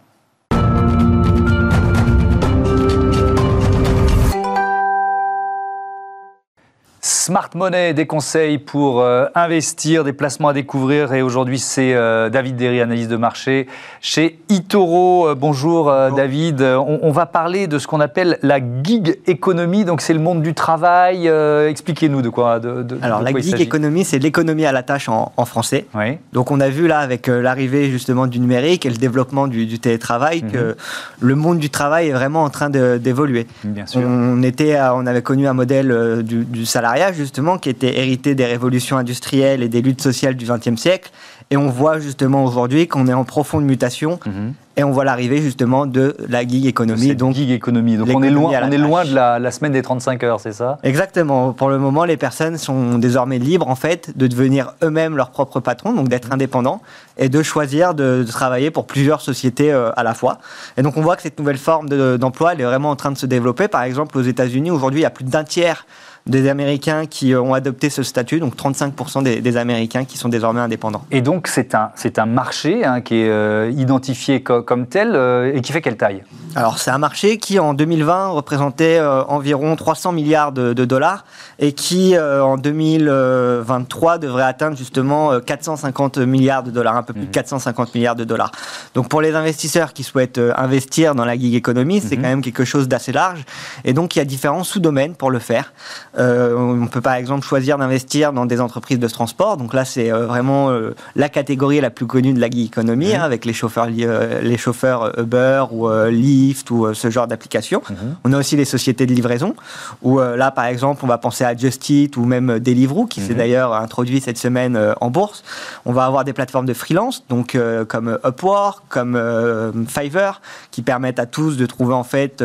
[7.06, 11.12] Smart Money, des conseils pour euh, investir, des placements à découvrir.
[11.12, 13.68] Et aujourd'hui, c'est euh, David Derry, analyse de marché
[14.00, 15.28] chez Itoro.
[15.28, 16.62] Euh, bonjour, David.
[16.62, 19.84] On, va parler de ce qu'on appelle la gig économie.
[19.84, 21.28] Donc c'est le monde du travail.
[21.28, 22.62] Expliquez-nous de quoi.
[22.62, 25.88] De, Alors la gig économie, c'est l'économie à la tâche en, français.
[25.94, 26.18] Oui.
[26.32, 30.44] Donc on a vu là avec l'arrivée justement du numérique et le développement du, télétravail
[30.44, 30.76] que mhm.
[31.20, 33.46] le monde du travail est vraiment en train d'évoluer.
[33.66, 34.00] Bien sûr.
[34.06, 36.66] On, était, on avait connu un modèle du, du
[37.14, 41.12] justement, qui était hérité des révolutions industrielles et des luttes sociales du XXe siècle.
[41.50, 44.20] Et on voit justement aujourd'hui qu'on est en profonde mutation.
[44.26, 44.54] Mhm.
[44.76, 47.16] Et on voit l'arrivée justement de la gig économie.
[47.16, 47.96] Donc gig économie.
[47.96, 50.80] Donc on est loin, on est loin de la, semaine des 35 heures, c'est ça?
[50.82, 51.54] Exactement.
[51.54, 55.60] Pour le moment, les personnes sont désormais libres en fait de devenir eux-mêmes leurs propres
[55.60, 56.82] patrons, donc d'être indépendants
[57.18, 60.40] et de choisir de, travailler pour plusieurs sociétés euh, à la fois.
[60.76, 63.18] Et donc on voit que cette nouvelle forme d'emploi, elle est vraiment en train de
[63.18, 63.68] se développer.
[63.68, 65.86] Par exemple, aux États-Unis, aujourd'hui, il y a plus d'un tiers
[66.26, 71.06] des Américains qui ont adopté ce statut, donc 35% des, Américains qui sont désormais indépendants.
[71.12, 75.54] Et donc c'est un, c'est un marché hein, qui est euh, identifié comme tel euh,
[75.54, 76.24] et qui fait quelle taille?
[76.56, 81.26] Alors c'est un marché qui en 2020 représentait euh, environ 300 milliards de, dollars
[81.60, 87.32] et qui en 2023 devrait atteindre justement 450 milliards de dollars, un peu plus de
[87.32, 87.92] 450 mhm.
[87.96, 88.52] milliards de dollars.
[88.96, 92.22] Donc pour les investisseurs qui souhaitent investir dans la gig économie, c'est mhm.
[92.22, 93.44] quand même quelque chose d'assez large
[93.84, 95.74] et donc il y a différents sous-domaines pour le faire.
[96.18, 99.58] On peut par exemple choisir d'investir dans des entreprises de transport.
[99.58, 100.72] Donc là, c'est vraiment
[101.16, 105.18] la catégorie la plus connue de la gig economy, hein, avec les chauffeurs, les chauffeurs
[105.20, 107.82] Uber ou Lyft ou ce genre d'applications.
[107.90, 107.96] Mhm.
[108.24, 109.56] On a aussi les sociétés de livraison,
[110.02, 113.34] où là, par exemple, on va penser à Just Eat ou même Deliveroo, qui s'est
[113.34, 113.40] mhm.
[113.40, 115.44] d'ailleurs introduit cette semaine en bourse.
[115.86, 121.26] On va avoir des plateformes de freelance, donc comme Upwork, comme Fiverr, qui permettent à
[121.26, 122.44] tous de trouver en fait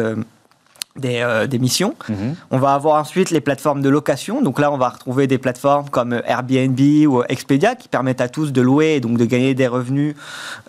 [1.05, 1.95] euh, euh, des, missions.
[2.09, 2.37] Mhm.
[2.51, 4.43] On va avoir ensuite les plateformes de location.
[4.43, 8.53] Donc là, on va retrouver des plateformes comme Airbnb ou Expedia qui permettent à tous
[8.53, 10.15] de louer et donc de gagner des revenus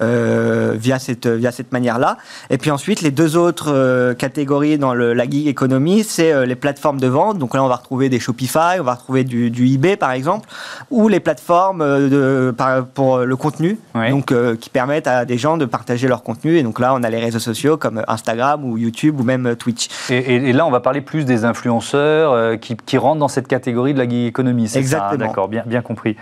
[0.02, 2.18] euh, via cette, via cette manière-là.
[2.50, 6.56] Et puis ensuite, les deux autres euh, catégories dans le, la gig economy, c'est les
[6.56, 7.38] plateformes de vente.
[7.38, 10.50] Donc là, on va retrouver des Shopify, on va retrouver du, du eBay par exemple,
[10.90, 12.54] ou les plateformes de,
[12.94, 13.78] pour le contenu,
[14.10, 16.58] donc qui permettent à des gens de partager leur contenu.
[16.58, 19.88] Et donc là, on a les réseaux sociaux comme Instagram ou YouTube ou même Twitch
[20.10, 20.19] et,
[20.54, 24.00] là, on va parler plus des influenceurs euh, qui, qui, rentrent dans cette catégorie de
[24.00, 24.72] la gig economy.
[24.76, 25.18] Exactement.
[25.18, 26.16] D'accord, bien, bien compris.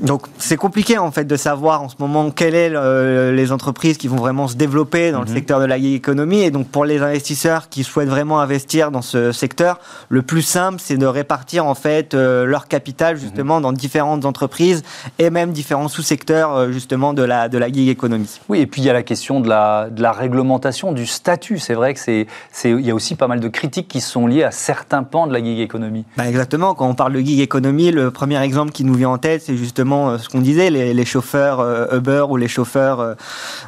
[0.00, 4.06] Donc c'est compliqué en fait de savoir en ce moment quelles sont les entreprises qui
[4.06, 5.34] vont vraiment se développer dans le mhm.
[5.34, 9.32] secteur de la économie et donc pour les investisseurs qui souhaitent vraiment investir dans ce
[9.32, 13.20] secteur, le plus simple c'est de répartir en fait euh, leur capital mhm.
[13.20, 14.84] justement dans différentes entreprises
[15.18, 18.40] et même différents sous-secteurs euh, justement de la de la économie.
[18.48, 21.58] Oui et puis il y a la question de la de la réglementation du statut.
[21.58, 24.26] C'est vrai que c'est c'est il y a aussi pas mal de critiques qui sont
[24.26, 26.04] liées à certains pans de la gig économie.
[26.16, 29.18] Bah exactement quand on parle de gig économie, le premier exemple qui nous vient en
[29.18, 33.16] tête c'est justement euh, ce qu'on disait, les, chauffeurs euh, Uber ou les chauffeurs,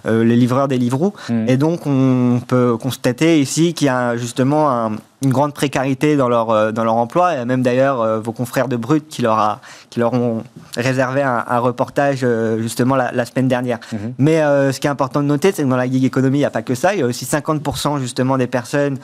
[0.07, 1.15] euh, les livreurs des Livreaux.
[1.29, 1.49] Mm.
[1.49, 4.91] Et donc, on peut constater ici qu'il y a justement
[5.23, 7.35] une grande précarité dans leur, dans leur emploi.
[7.35, 10.43] Et même d'ailleurs, vos confrères de Brut qui leur, a, qui leur ont
[10.77, 12.27] réservé un, reportage
[12.59, 13.79] justement la, semaine dernière.
[13.93, 14.13] Mm-hmm.
[14.19, 14.39] Mais
[14.73, 16.51] ce qui est important de noter, c'est que dans la gig economy, il n'y a
[16.51, 16.95] pas que ça.
[16.95, 18.97] Il y a aussi 50% justement des personnes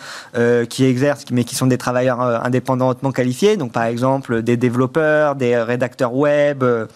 [0.70, 3.58] qui exercent, mais qui sont des travailleurs indépendants hautement qualifiés.
[3.58, 6.86] Donc par exemple, des développeurs, des rédacteurs web euh,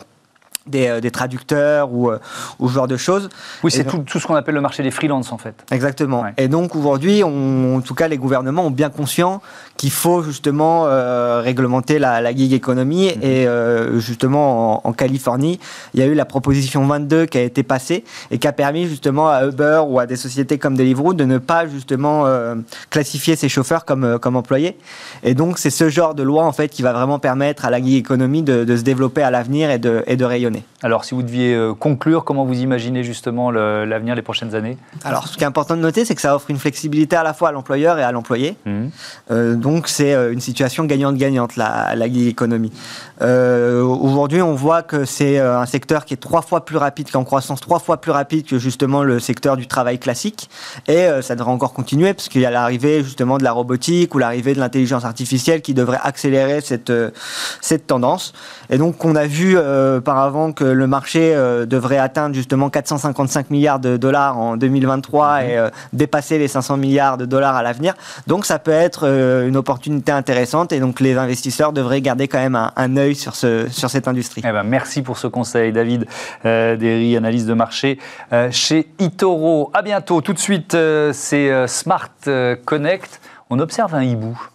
[0.67, 2.19] des, traducteurs ou, euh,
[2.59, 3.29] ou, ce genre de choses.
[3.63, 5.55] Oui, c'est tout, tout, ce qu'on appelle le marché des freelances en fait.
[5.71, 6.25] Exactement.
[6.37, 9.41] Et donc aujourd'hui, en tout cas, les gouvernements ont bien conscience
[9.77, 13.13] qu'il faut justement euh, réglementer la, la, gig economy.
[13.17, 13.23] Mhm.
[13.23, 13.47] Et
[13.99, 15.59] justement, en, Californie,
[15.95, 18.87] il y a eu la proposition 22 qui a été passée et qui a permis
[18.87, 22.27] justement à Uber ou à des sociétés comme Deliveroo de ne pas justement
[22.91, 24.77] classifier ses chauffeurs comme, comme employés.
[25.23, 27.81] Et donc, c'est ce genre de loi en fait qui va vraiment permettre à la
[27.81, 30.50] gig economy de, de se développer à l'avenir et de, et de rayonner.
[30.83, 34.79] Alors, si vous deviez euh, conclure, comment vous imaginez justement l'avenir, les prochaines années?
[35.05, 37.35] Alors, ce qui est important de noter, c'est que ça offre une flexibilité à la
[37.35, 38.57] fois à l'employeur et à l'employé.
[38.65, 38.87] Mmh.
[39.31, 42.73] Euh, donc, c'est euh, une situation gagnante-gagnante, la, la economy.
[43.21, 47.61] Aujourd'hui, on voit que c'est un secteur qui est trois fois plus rapide qu'en croissance,
[47.61, 50.49] trois fois plus rapide que justement le secteur du travail classique.
[50.89, 54.19] Et ça devrait encore continuer, parce qu'il y a l'arrivée justement de la robotique ou
[54.19, 56.93] l'arrivée de l'intelligence artificielle qui devrait accélérer cette,
[57.61, 58.33] cette tendance.
[58.71, 59.57] Et donc, on a vu
[60.05, 65.43] par avant que le marché euh, devrait atteindre justement 455 milliards de dollars en 2023
[65.43, 65.49] mhm.
[65.49, 67.95] et euh, dépasser les 500 milliards de dollars à l'avenir.
[68.27, 72.39] Donc ça peut être euh, une opportunité intéressante et donc les investisseurs devraient garder quand
[72.39, 74.43] même un, œil sur, ce, sur cette industrie.
[74.45, 76.07] Eh ben, merci pour ce conseil, David
[76.45, 77.99] Derry, analyse de marché
[78.51, 79.71] chez Itoro.
[79.75, 80.21] À bientôt.
[80.21, 80.77] Tout de suite,
[81.13, 82.11] c'est Smart
[82.65, 83.21] Connect.
[83.51, 84.50] On observe un hibou.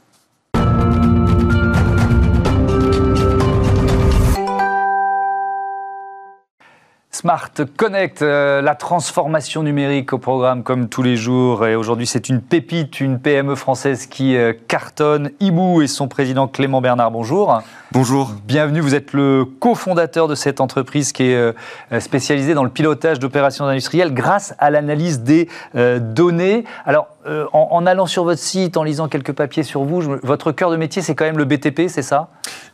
[7.16, 11.66] Smart Connect, euh, la transformation numérique au programme comme tous les jours.
[11.66, 15.32] Et aujourd'hui, c'est une pépite, une PME française qui euh, cartonne.
[15.40, 17.62] Ibou et son président Clément Bernard, bonjour.
[17.96, 18.34] Bonjour.
[18.46, 21.54] Bienvenue, vous êtes le cofondateur de cette entreprise qui est euh,
[22.02, 26.66] spécialisée dans le pilotage d'opérations industrielles grâce à l'analyse des données.
[26.86, 27.08] Alors,
[27.54, 31.02] en, allant sur votre site, en lisant quelques papiers sur vous, votre cœur de métier,
[31.02, 32.28] c'est quand même le BTP, c'est ça?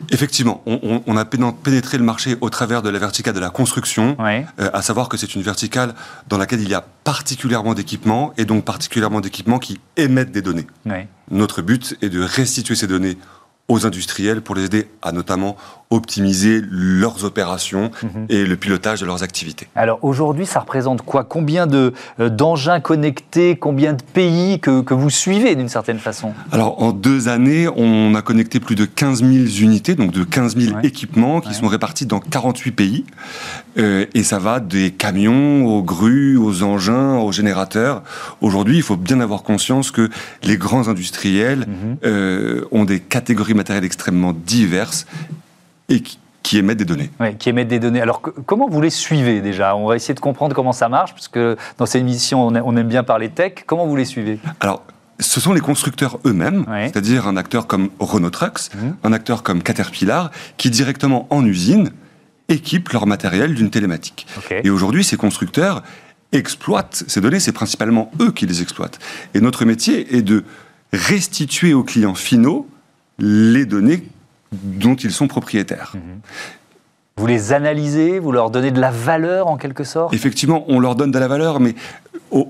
[0.10, 4.18] Effectivement, on, a pénétré le marché au travers de la verticale de la construction.
[4.20, 5.94] Euh, à savoir que c'est une verticale
[6.30, 10.68] dans laquelle il y a particulièrement d'équipements, et donc particulièrement d'équipements qui émettent des données.
[11.30, 13.18] Notre but est de restituer ces données
[13.68, 15.56] aux industriels pour les aider à notamment
[15.92, 18.26] optimiser leurs opérations mhm.
[18.30, 19.68] et le pilotage de leurs activités.
[19.76, 21.24] Alors aujourd'hui, ça représente quoi?
[21.24, 23.58] Combien de, euh, d'engins connectés?
[23.58, 26.34] Combien de pays que, que vous suivez d'une certaine façon?
[26.52, 30.58] Alors en deux années, on a connecté plus de 15 000 unités, donc de 15
[30.58, 33.06] 000 équipements qui sont répartis dans 48 pays.
[33.78, 38.04] Euh, et ça va des camions aux grues, aux engins, aux générateurs.
[38.42, 40.10] Aujourd'hui, il faut bien avoir conscience que
[40.44, 41.98] les grands industriels mhm.
[42.06, 45.06] euh, ont des catégories matérielles extrêmement diverses
[45.92, 47.10] et qui, émettent des données.
[47.20, 48.02] Oui, qui émettent des données.
[48.02, 49.76] Alors, comment vous les suivez déjà?
[49.76, 52.88] On va essayer de comprendre comment ça marche, parce que dans cette émission, on, aime
[52.88, 53.64] bien parler tech.
[53.66, 54.40] Comment vous les suivez?
[54.60, 54.84] Alors,
[55.20, 58.96] ce sont les constructeurs eux-mêmes, c'est-à-dire un acteur comme Renault Trucks, mhm.
[59.04, 61.92] un acteur comme Caterpillar, qui directement en usine
[62.50, 64.28] équipent leur matériel d'une télématique.
[64.64, 65.84] Et aujourd'hui, ces constructeurs
[66.32, 69.00] exploitent ces données, c'est principalement eux qui les exploitent.
[69.34, 70.44] Et notre métier est de
[70.92, 72.68] restituer aux clients finaux
[73.20, 74.04] les données
[74.52, 75.94] dont ils sont propriétaires.
[75.96, 76.20] Mhm.
[77.18, 80.14] Vous les analysez, vous leur donnez de la valeur en quelque sorte?
[80.14, 81.76] Effectivement, on leur donne de la valeur, mais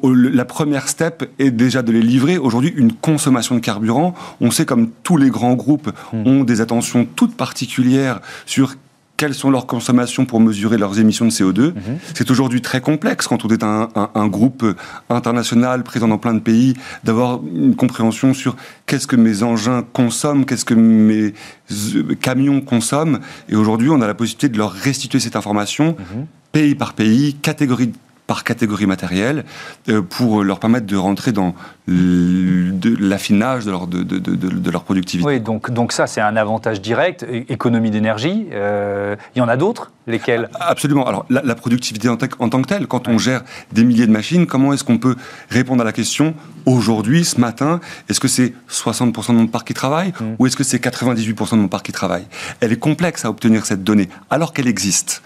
[0.04, 2.38] la première step est déjà de les livrer.
[2.38, 6.28] Aujourd'hui, une consommation de carburant, on sait comme tous les grands groupes hmm.
[6.28, 8.76] ont des attentions toutes particulières sur
[9.21, 11.62] quelles sont leurs consommations pour mesurer leurs émissions de CO2.
[11.75, 11.99] Mhm.
[12.15, 14.65] C'est aujourd'hui très complexe quand on est un, groupe
[15.12, 18.55] international présent dans plein de pays d'avoir une compréhension sur
[18.88, 21.36] qu'est-ce que mes engins consomment, qu'est-ce que mes
[21.71, 23.19] euh, camions consomment.
[23.47, 25.95] Et aujourd'hui, on a la possibilité de leur restituer cette information.
[25.99, 26.25] Mhm.
[26.51, 27.91] pays par pays, catégorie
[28.32, 29.44] par catégorie matérielle
[29.89, 31.54] euh, pour leur permettre de rentrer dans
[31.89, 35.28] l'affinage de leur, de, de, de, leur productivité.
[35.28, 37.26] Oui, donc, donc ça, c'est un avantage direct.
[37.50, 40.50] Économie d'énergie, euh, il y en a d'autres Lesquels?
[40.60, 41.06] Absolument.
[41.06, 44.48] Alors, la, productivité en, en, tant que telle, quand on gère des milliers de machines,
[44.48, 45.15] comment est-ce qu'on peut
[45.50, 46.34] répondre à la question
[46.65, 50.26] aujourd'hui, ce matin, est-ce que c'est 60% de mon parc qui travaille mmh.
[50.39, 52.26] ou est-ce que c'est 98% de mon parc qui travaille?
[52.62, 55.22] Elle est complexe à obtenir cette donnée, alors qu'elle existe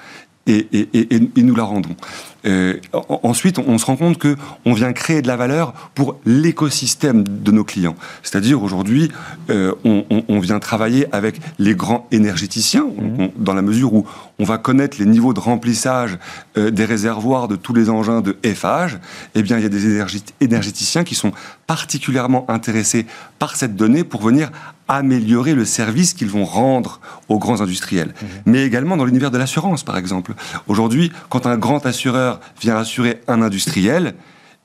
[0.47, 1.95] et, nous la rendons.
[2.45, 2.79] Euh,
[3.23, 7.51] ensuite, on, se rend compte que on vient créer de la valeur pour l'écosystème de
[7.51, 7.95] nos clients.
[8.23, 9.11] C'est-à-dire aujourd'hui,
[9.49, 13.29] euh, on, vient travailler avec les grands énergéticiens, mmh.
[13.37, 14.05] dans la mesure où
[14.39, 16.17] on va connaître les niveaux de remplissage
[16.57, 18.97] euh, des réservoirs de tous les engins de FH.
[19.33, 20.01] Eh bien, il y a des
[20.41, 21.31] énergéticiens qui sont
[21.67, 23.05] particulièrement intéressés
[23.39, 24.51] par cette donnée pour venir
[24.87, 28.09] améliorer le service qu'ils vont rendre aux grands industriels.
[28.09, 28.25] Mmh.
[28.45, 30.33] Mais également dans l'univers de l'assurance, par exemple.
[30.67, 34.15] Aujourd'hui, quand un grand assureur vient assurer un industriel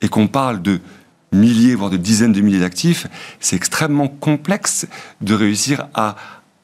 [0.01, 0.79] et qu'on parle de
[1.31, 3.07] milliers, voire de dizaines de milliers d'actifs,
[3.39, 4.87] c'est extrêmement complexe
[5.21, 6.15] de réussir à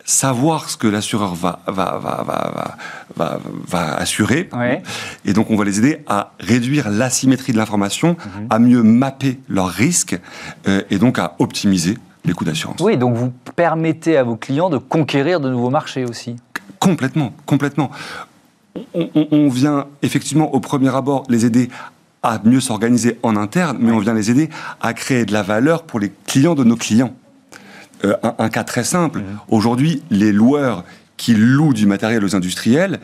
[0.08, 2.78] savoir ce que l'assureur va, va, va,
[3.16, 4.50] va, va, assurer.
[5.26, 8.30] Et donc, on va les aider à réduire l'asymétrie de l'information, mmh.
[8.50, 10.18] à mieux mapper leurs risques
[10.68, 12.80] euh, et donc à optimiser les coûts d'assurance.
[12.80, 16.38] Oui, donc vous permettez à vos clients de conquérir de nouveaux marchés aussi.
[16.80, 17.92] Complètement, complètement.
[18.94, 21.70] On, vient effectivement au premier abord les aider
[22.22, 24.50] à mieux s'organiser en interne, mais on vient les aider
[24.82, 27.14] à créer de la valeur pour les clients de nos clients.
[28.06, 29.40] Euh, un, cas très simple, mmh.
[29.50, 30.84] aujourd'hui, les loueurs
[31.18, 33.00] qui louent du matériel aux industriels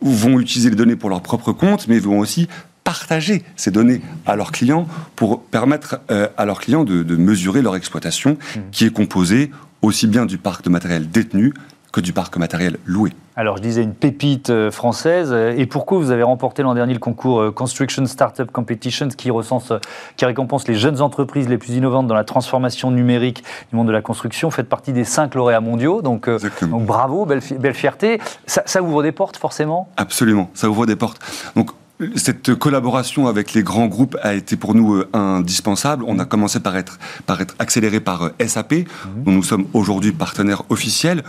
[0.00, 2.48] vont utiliser les données pour leur propre compte, mais vont aussi
[2.82, 7.76] partager ces données à leurs clients pour permettre euh, à leurs clients de, mesurer leur
[7.76, 8.60] exploitation, mmh.
[8.72, 9.50] qui est composée
[9.82, 11.52] aussi bien du parc de matériel détenu
[11.92, 13.12] que du parc matériel loué.
[13.36, 15.32] Alors, je disais une pépite euh, française.
[15.32, 19.72] Et pourquoi vous avez remporté l'an dernier le concours euh, Construction Startup Competition, qui, recense,
[20.16, 23.92] qui récompense les jeunes entreprises les plus innovantes dans la transformation numérique du monde de
[23.92, 24.48] la construction?
[24.48, 26.02] Vous faites partie des cinq lauréats mondiaux.
[26.02, 28.20] Donc, donc bravo, belle, belle fierté.
[28.46, 29.88] Ça, ça, ouvre des portes, forcément?
[29.96, 31.18] Absolument, ça ouvre des portes.
[31.56, 31.70] Donc,
[32.16, 36.04] cette collaboration avec les grands groupes a été pour nous euh, indispensable.
[36.06, 38.86] On a commencé par être, par être accéléré par euh, SAP, mhm.
[39.24, 41.22] dont nous sommes aujourd'hui partenaires officiels.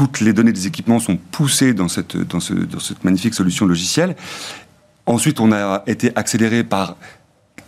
[0.00, 2.14] Toutes les données des équipements sont poussées dans cette,
[3.04, 4.16] magnifique solution logicielle.
[5.04, 6.96] Ensuite, on a été accéléré par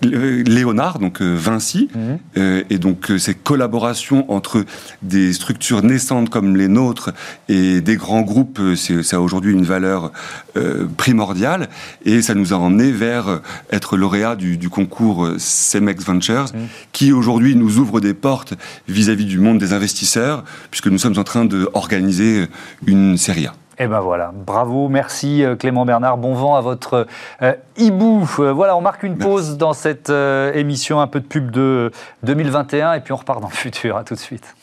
[0.03, 2.19] Léonard, donc euh, Vinci, mhm.
[2.37, 4.65] euh, et donc euh, ces collaborations entre
[5.03, 7.11] des structures naissantes comme les nôtres
[7.49, 10.13] et des grands groupes, ça a aujourd'hui une valeur
[10.97, 11.69] primordiale,
[12.05, 16.67] et ça nous a emmené vers être lauréat du, concours CEMEX Ventures, mhm.
[16.93, 18.55] qui aujourd'hui nous ouvre des portes
[18.89, 22.47] vis-à-vis -vis du monde des investisseurs, puisque nous sommes en train d'organiser
[22.87, 23.55] une série A.
[23.79, 27.07] Et eh ben voilà, bravo, merci euh, Clément Bernard, bon vent à votre
[27.41, 28.29] euh, hibou.
[28.39, 31.91] Euh, voilà, on marque une pause dans cette émission, un peu de pub de
[32.23, 33.97] 2021 et puis on repart dans le futur.
[33.97, 34.55] À tout de suite.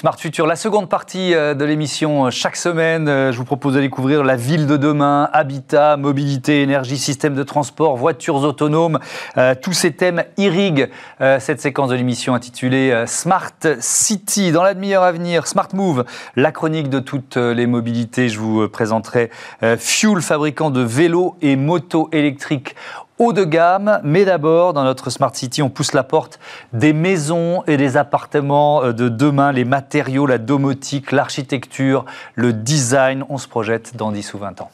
[0.00, 3.06] Smart Future, la seconde partie euh, de l'émission euh, chaque semaine.
[3.06, 7.42] Euh, je vous propose de découvrir la ville de demain, habitat, mobilité, énergie, système de
[7.42, 8.98] transport, voitures autonomes.
[9.60, 14.52] tous ces thèmes irriguent cette séquence de l'émission intitulée Smart City.
[14.52, 16.04] Dans la demi-heure à venir, Smart Move,
[16.36, 18.28] la chronique de toutes les mobilités.
[18.28, 19.30] Je vous présenterai
[19.78, 22.74] Fuel, fabricant de vélos et motos électriques
[23.20, 26.40] haut de gamme, mais d'abord, dans notre Smart City, on pousse la porte
[26.72, 33.24] des maisons et des appartements euh, de demain, les matériaux, la domotique, l'architecture, le design.
[33.28, 34.70] On se projette dans 10 ou 20 ans.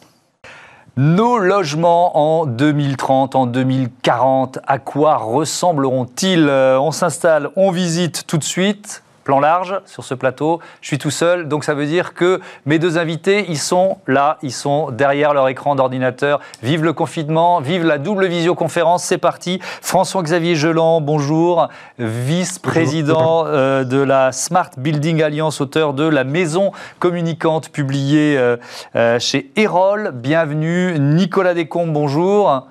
[0.97, 6.49] Nos logements en 2030, en 2040, à quoi ressembleront-ils?
[6.49, 10.61] Euh, On s'installe, on visite tout de suite plan large sur ce plateau.
[10.81, 14.39] Je suis tout seul, donc ça veut dire que mes deux invités, ils sont là,
[14.41, 16.41] ils sont derrière leur écran d'ordinateur.
[16.62, 19.59] Vive le confinement, vive la double visioconférence, c'est parti.
[19.83, 21.68] François-Xavier Geland, bonjour,
[21.99, 26.70] vice-président euh, de la Smart Building Alliance, auteur de La Maison
[27.01, 28.57] communicante, publiée euh,
[28.95, 30.12] euh, chez Erol.
[30.14, 31.01] Bienvenue.
[31.01, 32.68] Nicolas Descombes, bonjour.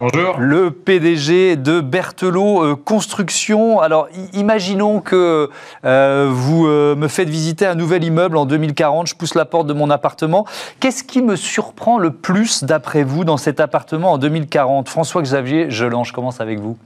[0.00, 0.38] Bonjour.
[0.38, 3.80] Le PDG de Berthelot euh, Construction.
[3.80, 5.50] Alors, imaginons que
[5.84, 9.66] euh, vous euh, me faites visiter un nouvel immeuble en 2040, je pousse la porte
[9.66, 10.46] de mon appartement.
[10.78, 16.04] Qu'est-ce qui me surprend le plus, d'après vous, dans cet appartement en 2040 François-Xavier Gelan,
[16.04, 16.78] je commence avec vous?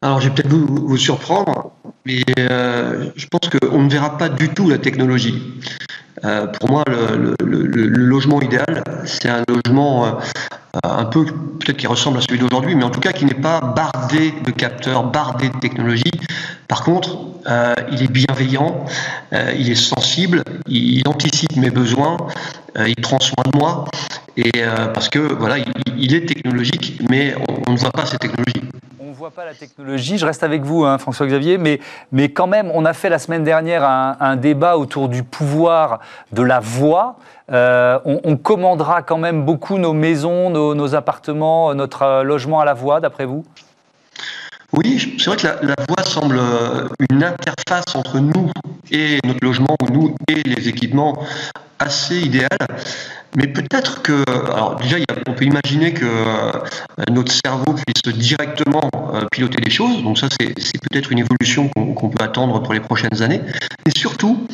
[0.00, 1.72] Alors, je vais peut-être vous, vous, surprendre,
[2.06, 5.60] mais je pense qu'on ne verra pas du tout la technologie.
[6.22, 10.20] Pour moi, le, le logement idéal, c'est un logement
[10.76, 13.34] euh, un peu peut-être qui ressemble à celui d'aujourd'hui, mais en tout cas qui n'est
[13.34, 16.10] pas bardé de capteurs, bardé de technologie.
[16.68, 18.84] Par contre, euh, il est bienveillant,
[19.32, 22.16] euh, il est sensible, il, anticipe mes besoins,
[22.86, 23.86] il prend soin de moi,
[24.36, 24.50] et
[24.92, 25.56] parce que voilà,
[25.96, 27.34] il, est technologique, mais
[27.66, 28.68] on, ne voit pas ces technologies
[29.06, 30.18] On ne voit pas la technologie.
[30.18, 31.78] Je reste avec vous, hein, François-Xavier, mais,
[32.10, 36.00] mais quand même, on a fait la semaine dernière un, débat autour du pouvoir
[36.32, 37.14] de la voix.
[37.52, 42.74] Euh, on, commandera quand même beaucoup nos maisons, nos, appartements, notre euh, logement à la
[42.74, 43.44] voix, d'après vous?
[44.72, 48.50] Oui, c'est vrai que la, voix semble euh, une interface entre nous
[48.90, 51.16] et notre logement, ou nous et les équipements
[51.78, 52.48] assez idéale.
[53.36, 54.96] Mais peut-être que, alors déjà,
[55.28, 56.52] on peut imaginer que euh,
[57.10, 60.02] notre cerveau puisse directement euh, piloter les choses.
[60.02, 63.42] Donc ça, c'est peut-être une évolution qu'on peut attendre pour les prochaines années.
[63.84, 64.46] Mais surtout,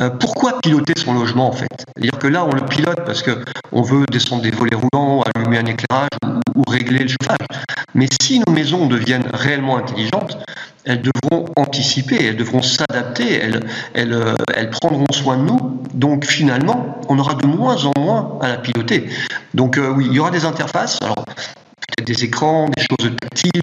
[0.00, 1.68] euh, pourquoi piloter son logement en fait?
[1.78, 5.58] C'est-à-dire que là, on le pilote parce que on veut descendre des volets roulants, allumer
[5.58, 7.46] un éclairage ou, ou régler le chauffage.
[7.94, 10.36] Mais si nos maisons deviennent réellement intelligentes,
[10.84, 15.82] elles devront anticiper, elles devront s'adapter, euh, elles, prendront soin de nous.
[15.94, 19.08] Donc finalement, on aura de moins en moins à la piloter.
[19.54, 23.62] Donc euh, oui, il y aura des interfaces, peut-être des écrans, des choses tactiles,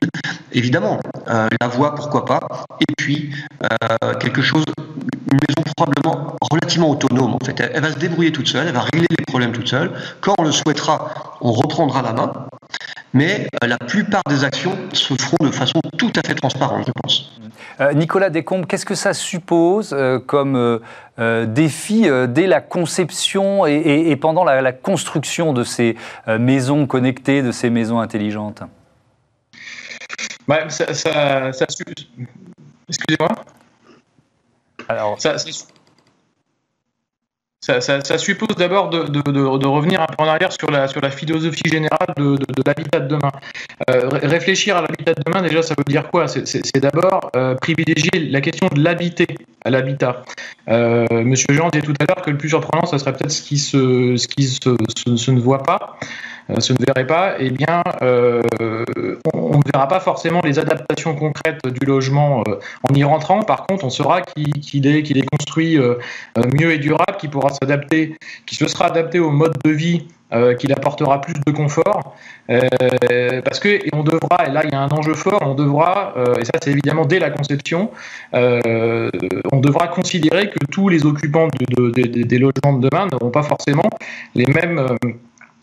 [0.52, 1.00] évidemment.
[1.28, 2.40] Euh, la voix, pourquoi pas.
[2.80, 3.32] Et puis
[4.20, 4.66] quelque chose,
[5.32, 7.60] une maison probablement relativement autonome en fait.
[7.60, 9.92] Elle va se débrouiller toute seule, elle va régler les problèmes toute seule.
[10.20, 12.34] Quand on le souhaitera, on reprendra la main
[13.14, 16.92] mais euh, la plupart des actions se feront de façon tout à fait transparente, je
[16.92, 17.32] pense.
[17.80, 20.80] Euh, Nicolas Descombes, qu'est-ce que ça suppose euh, comme
[21.48, 25.96] défi dès la conception et, pendant la, construction de ces
[26.40, 28.64] maisons connectées, de ces maisons intelligentes?
[30.48, 30.86] Bah, ça,
[32.90, 33.30] Excusez-moi
[34.90, 35.50] Alors, ça, ça,
[37.62, 43.02] ça, suppose d'abord de, revenir un peu en arrière sur la, philosophie générale de, l'habitat
[43.02, 43.32] de demain.
[43.90, 46.28] Euh, réfléchir à l'habitat de demain, déjà, ça veut dire quoi?
[46.28, 49.28] C'est d'abord euh, privilégier la question de l'habiter
[49.64, 50.24] à l'habitat.
[50.70, 53.44] Euh, Monsieur Jean disait tout à l'heure que le plus surprenant, ça serait peut-être ce
[53.44, 56.00] qui, se, se, se, ne voit pas,
[56.60, 57.36] se ne verrait pas.
[57.40, 62.44] Eh bien, on ne verra pas forcément les adaptations concrètes du logement
[62.90, 63.44] en y rentrant.
[63.44, 65.78] Par contre, on saura qu'il est, qu'il est construit
[66.60, 68.16] mieux et durable, qui pourra s'adapter,
[68.46, 72.16] qui se sera adapté au mode de vie euh, qui apportera plus de confort.
[72.50, 76.14] Euh, parce que on devra, et là il y a un enjeu fort, on devra,
[76.16, 77.92] euh, et ça c'est évidemment dès la conception,
[78.32, 83.90] on devra considérer que tous les occupants des logements de demain n'auront pas forcément
[84.34, 84.88] les mêmes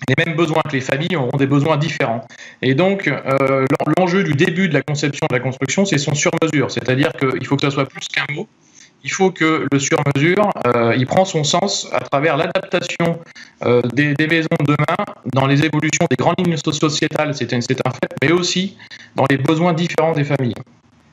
[0.08, 2.26] les mêmes besoins que les familles auront des besoins différents.
[2.62, 3.10] Et donc,
[3.98, 6.70] l'enjeu du début de la conception de la construction, c'est son sur-mesure.
[6.70, 8.46] C'est-à-dire qu'il faut que ça soit plus qu'un mot,
[9.04, 13.20] il faut que le sur-mesure, euh, il prend son sens à travers l'adaptation
[13.64, 18.12] euh, des, maisons de demain dans les évolutions des grandes lignes sociétales, c'est un fait,
[18.22, 18.76] mais aussi
[19.14, 20.54] dans les besoins différents des familles.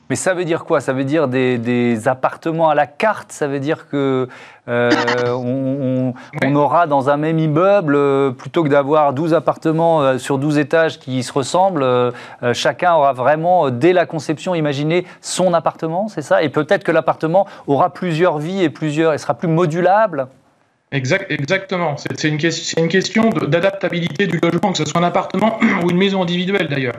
[0.08, 0.80] Mais ça veut dire quoi?
[0.80, 3.32] Ça veut dire des, appartements à la carte?
[3.32, 4.28] Ça veut dire que
[4.68, 4.90] euh,
[5.30, 6.14] on,
[6.54, 10.98] aura dans un même immeuble, euh, plutôt que d'avoir 12 appartements euh, sur 12 étages
[10.98, 12.12] qui se ressemblent,
[12.52, 16.42] chacun aura vraiment, dès la conception, imaginé son appartement, c'est ça?
[16.42, 20.28] Et peut-être que l'appartement aura plusieurs vies et plusieurs, et sera plus modulable?
[20.92, 21.96] Exact, exactement.
[21.96, 22.38] C'est une,
[22.78, 26.96] une question d'adaptabilité du logement, que ce soit un appartement ou une maison individuelle d'ailleurs.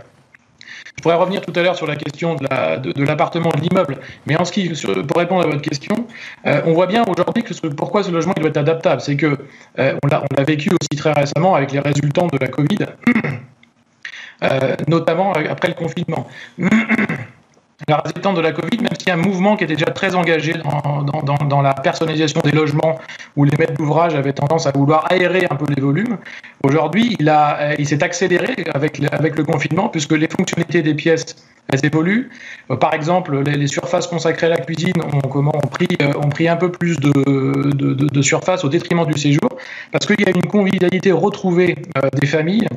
[0.97, 4.35] Je pourrais revenir tout à l'heure sur la question de l'appartement, de, de l'immeuble, mais
[4.35, 6.07] en ce qui, pour répondre à votre question,
[6.47, 8.99] euh, on voit bien aujourd'hui que pourquoi ce logement doit être adaptable.
[8.99, 9.37] C'est que
[9.77, 12.79] euh, on l'a vécu aussi très récemment avec les résultats de la Covid,
[14.43, 16.27] euh, notamment après le confinement
[17.87, 20.15] la résultante de la Covid, même s'il y a un mouvement qui était déjà très
[20.15, 22.97] engagé dans, la personnalisation des logements,
[23.35, 26.17] où les maîtres d'ouvrage avaient tendance à vouloir aérer un peu les volumes,
[26.63, 27.31] aujourd'hui, il,
[27.77, 31.35] il s'est accéléré avec, avec le confinement, puisque les fonctionnalités des pièces
[31.69, 32.29] elles évoluent.
[32.79, 36.55] par exemple, les, surfaces consacrées à la cuisine ont, comment, ont, pris, ont pris un
[36.55, 37.11] peu plus de,
[37.73, 39.49] de, surface au détriment du séjour,
[39.91, 41.75] parce qu'il y a une convivialité retrouvée
[42.13, 42.67] des familles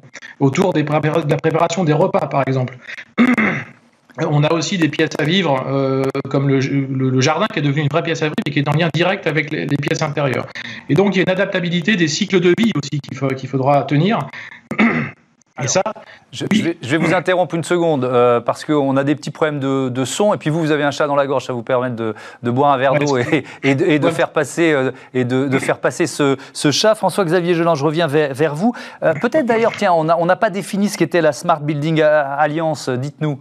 [0.41, 2.77] autour de la préparation des repas, par exemple.
[4.29, 7.89] On a aussi des pièces à vivre, euh, comme le, jardin qui est devenu une
[7.89, 10.47] vraie pièce à vivre et qui est en lien direct avec les, pièces intérieures.
[10.89, 14.19] Et donc il y a une adaptabilité des cycles de vie aussi qu'il faudra tenir.
[15.63, 15.83] Et ça,
[16.33, 20.33] je, vais, vous interrompre une seconde euh, parce qu'on a des petits problèmes de, son
[20.33, 22.73] et puis vous, vous avez un chat dans la gorge, ça vous permet de, boire
[22.73, 24.75] un verre d'eau et, de, faire passer,
[25.13, 26.37] et de, faire passer ce,
[26.71, 26.95] chat.
[26.95, 28.73] François-Xavier Geland, je reviens vers, vous.
[29.03, 33.39] Euh, peut-être d'ailleurs, tiens, on n'a pas défini ce qu'était la Smart Building Alliance, dites-nous.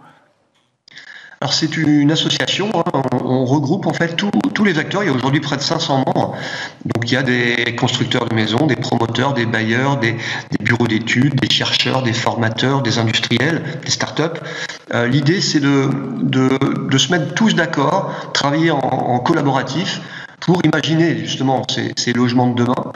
[1.42, 3.02] Alors c'est une association, hein.
[3.24, 6.36] on, regroupe en fait tous les acteurs, il y a aujourd'hui près de 500 membres.
[6.84, 10.18] Donc il y a des constructeurs de maisons, des promoteurs, des bailleurs, des,
[10.60, 14.38] bureaux d'études, des chercheurs, des formateurs, des industriels, des startups.
[14.94, 15.90] Euh, L'idée c'est de,
[16.98, 20.02] se mettre tous d'accord, travailler en, collaboratif
[20.42, 21.66] pour imaginer justement
[21.96, 22.92] ces logements de demain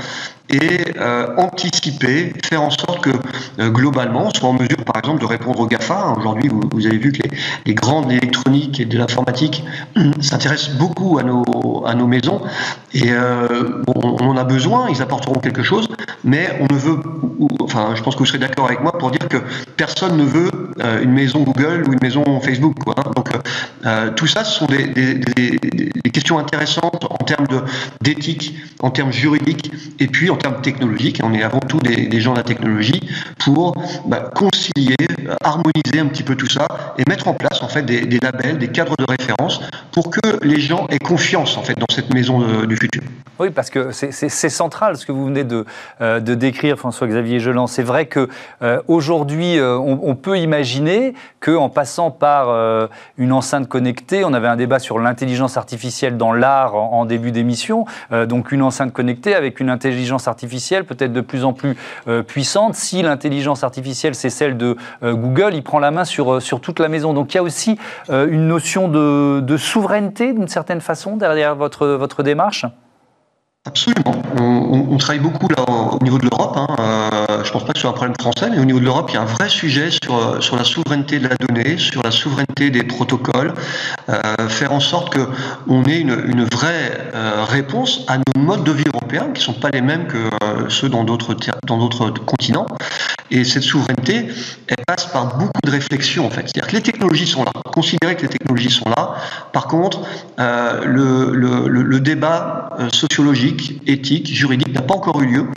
[0.49, 3.11] et euh, anticiper, faire en sorte que
[3.59, 6.15] euh, globalement, on soit en mesure, par exemple, de répondre aux GAFA.
[6.17, 7.31] Aujourd'hui, vous, avez vu que les,
[7.65, 9.63] les grandes électroniques et de l'informatique
[10.19, 12.41] s'intéressent beaucoup à nos, à nos maisons
[12.93, 15.87] et euh, on, en a besoin, ils apporteront quelque chose,
[16.23, 16.99] mais on ne veut,
[17.61, 19.37] enfin, je pense que vous serez d'accord avec moi pour dire que
[19.77, 22.75] personne ne veut une maison Google ou une maison Facebook.
[22.79, 23.11] Quoi, hein.
[23.15, 23.29] Donc,
[24.15, 27.47] tout ça, ce sont des questions intéressantes en termes
[28.01, 31.19] d'éthique, en termes juridiques, et puis en termes technologiques.
[31.23, 33.01] On est avant tout des, gens de la technologie
[33.39, 34.95] pour bah, concilier,
[35.43, 38.69] harmoniser un petit peu tout ça et mettre en place en fait des, labels, des
[38.69, 39.61] cadres de référence
[39.91, 43.01] pour que les gens aient confiance en fait dans cette maison du futur.
[43.39, 45.65] Oui, parce que c'est central ce que vous venez de,
[46.01, 47.65] euh, de décrire, François-Xavier Geland.
[47.65, 48.29] C'est vrai que
[48.61, 54.55] euh, aujourd'hui, euh, on, peut imaginer qu'en passant par une enceinte connectée, on avait un
[54.55, 59.59] débat sur l'intelligence artificielle dans l'art en, en, début d'émission, donc une enceinte connectée avec
[59.59, 61.75] une intelligence artificielle peut-être de plus en plus
[62.27, 62.75] puissante.
[62.75, 66.87] Si l'intelligence artificielle c'est celle de Google, il prend la main sur, sur toute la
[66.87, 67.13] maison.
[67.13, 67.77] Donc il y a aussi
[68.09, 72.65] une notion de, de souveraineté d'une certaine façon derrière votre, votre démarche?
[73.65, 74.21] Absolument.
[74.37, 76.57] On, travaille beaucoup au niveau de l'Europe.
[76.57, 77.22] Hein.
[77.43, 79.15] Je pense pas que ce soit un problème français, mais au niveau de l'Europe, il
[79.15, 82.69] y a un vrai sujet sur, euh, la souveraineté de la donnée, sur la souveraineté
[82.69, 83.53] des protocoles,
[84.09, 85.27] euh, faire en sorte que
[85.67, 89.69] on ait une, vraie euh, réponse à nos modes de vie européens qui sont pas
[89.69, 90.29] les mêmes que
[90.69, 92.67] ceux dans d'autres continents.
[93.31, 94.27] Et cette souveraineté,
[94.67, 96.41] elle passe par beaucoup de réflexions en fait.
[96.41, 99.15] C'est-à-dire que les technologies sont là, considérer que les technologies sont là.
[99.53, 100.01] Par contre,
[100.37, 105.47] le, le, débat sociologique éthique, juridique n'a pas encore eu lieu.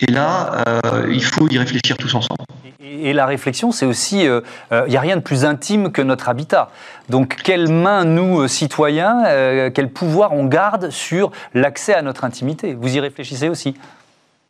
[0.00, 0.64] Et là,
[1.10, 2.44] il faut y réfléchir tous ensemble.
[2.80, 4.40] Et, la réflexion, c'est aussi, il euh,
[4.88, 6.70] n'y euh, a rien de plus intime que notre habitat.
[7.08, 12.74] Donc, quelle main, nous, citoyens, quel pouvoir on garde sur l'accès à notre intimité?
[12.74, 13.74] Vous y réfléchissez aussi?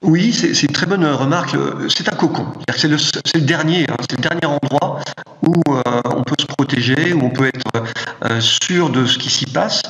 [0.03, 1.57] Oui, c'est une très bonne remarque.
[1.89, 2.47] C'est un cocon.
[2.76, 2.97] C'est le,
[3.34, 5.01] le, dernier, hein, c'est le dernier endroit
[5.43, 9.82] où on peut se protéger, où on peut être sûr de ce qui s'y passe.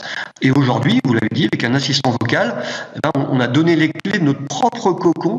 [0.42, 2.62] Et aujourd'hui, vous l'avez dit, avec un assistant vocal,
[2.94, 5.38] eh ben, on a donné les clés de notre propre cocon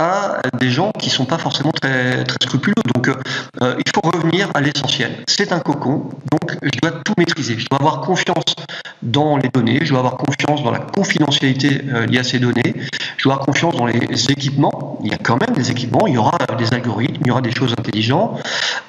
[0.00, 2.74] à des gens qui sont pas forcément très, très scrupuleux.
[2.94, 5.10] Donc, euh, il faut revenir à l'essentiel.
[5.28, 7.58] C'est un cocon, donc je dois tout maîtriser.
[7.58, 8.56] Je dois avoir confiance
[9.02, 12.74] dans les données, je dois avoir confiance dans la confidentialité euh, liée à ces données,
[13.18, 14.98] je dois avoir confiance dans les équipements.
[15.04, 17.42] Il y a quand même des équipements, il y aura des algorithmes, il y aura
[17.42, 18.42] des choses intelligentes.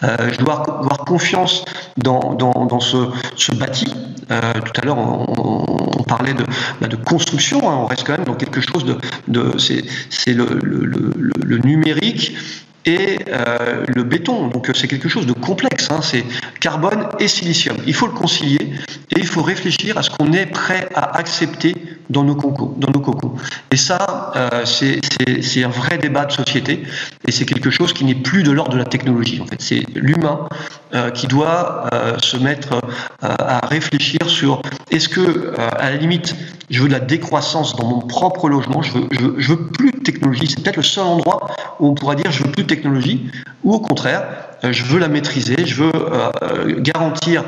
[0.04, 1.66] Euh, je dois avoir confiance
[1.98, 2.98] dans, dans, dans ce,
[3.36, 3.94] ce bâti.
[4.28, 6.46] tout à l'heure, on, parlait de,
[6.82, 7.78] bah, de construction, hein.
[7.84, 8.98] on reste quand même dans quelque chose de...
[9.28, 10.86] de c'est le le,
[11.64, 12.36] numérique
[12.86, 14.48] et euh, le béton.
[14.48, 15.90] Donc c'est quelque chose de complexe.
[15.92, 16.00] Hein.
[16.02, 16.24] C'est
[16.60, 17.78] carbone et silicium.
[17.86, 18.72] Il faut le concilier
[19.16, 21.76] et il faut réfléchir à ce qu'on est prêt à accepter
[22.10, 22.76] dans nos cocos.
[22.78, 23.36] Dans nos cocos.
[23.72, 26.84] Et ça, euh, c'est un vrai débat de société
[27.28, 29.40] et c'est quelque chose qui n'est plus de l'ordre de la technologie.
[29.42, 30.56] En fait, c'est l'humain euh,
[31.14, 31.90] qui doit
[32.22, 32.82] se mettre
[33.22, 36.36] à réfléchir sur est-ce que, à la limite,
[36.70, 40.00] je veux de la décroissance dans mon propre logement, je veux, je veux, plus de
[40.00, 40.48] technologie.
[40.48, 43.30] C'est peut-être le seul endroit où on pourra dire je veux plus de technologie,
[43.64, 44.24] ou au contraire,
[44.64, 47.44] euh, je veux la maîtriser, je veux euh, garantir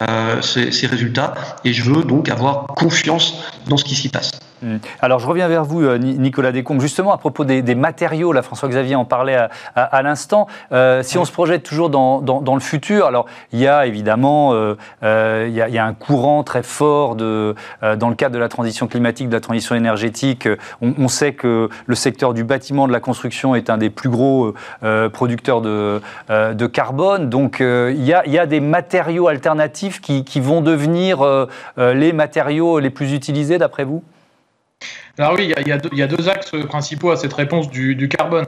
[0.00, 1.34] euh, ces, résultats,
[1.64, 4.30] et je veux donc avoir confiance dans ce qui s'y passe.
[4.62, 4.76] Hmm.
[5.00, 8.96] Alors je reviens vers vous, euh, Nicolas Descombes, justement à propos des, matériaux, là François-Xavier
[8.96, 9.36] en parlait
[9.76, 13.86] à, l'instant, euh, si on se projette toujours dans, le futur, alors il y a
[13.86, 14.52] évidemment
[15.02, 17.54] il, y a, un courant très fort de,
[17.96, 20.48] dans le cadre de la transition climatique, de la transition énergétique,
[20.80, 24.54] on, sait que le secteur du bâtiment, de la construction est un des plus gros
[25.12, 26.00] producteurs de,
[26.72, 33.12] carbone, donc il, y a, des matériaux alternatifs qui, vont devenir les matériaux les plus
[33.12, 34.02] utilisés d'après vous?
[35.18, 38.44] Alors oui, il y, a deux axes principaux à cette réponse du, carbone.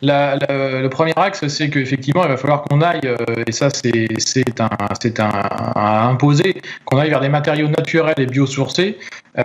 [0.00, 4.64] le premier axe, c'est qu'effectivement, il va falloir qu'on aille, euh, et ça c'est un,
[4.64, 5.30] un,
[5.74, 8.96] à imposer, qu'on aille vers des matériaux naturels et biosourcés,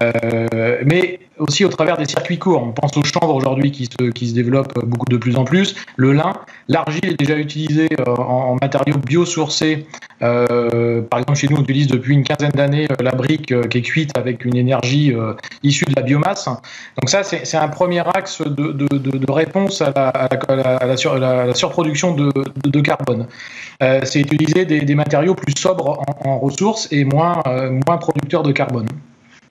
[0.02, 2.64] euh, mais aussi au travers des circuits courts.
[2.64, 5.76] On pense aux chambres aujourd'hui qui se, qui se développent beaucoup de plus en plus.
[5.98, 6.34] Le lin,
[6.70, 9.88] l'argile est déjà utilisée euh, en, matériaux biosourcés.
[10.20, 14.16] Par exemple, chez nous, on utilise depuis une quinzaine d'années la brique qui est cuite
[14.16, 15.14] avec une énergie
[15.64, 16.48] issue de la biomasse.
[17.00, 23.28] Donc ça, c'est un premier axe de, réponse à la, surproduction de, carbone.
[23.80, 27.42] c'est utiliser des, matériaux plus sobres en, ressources et moins,
[27.88, 28.88] moins producteurs de carbone.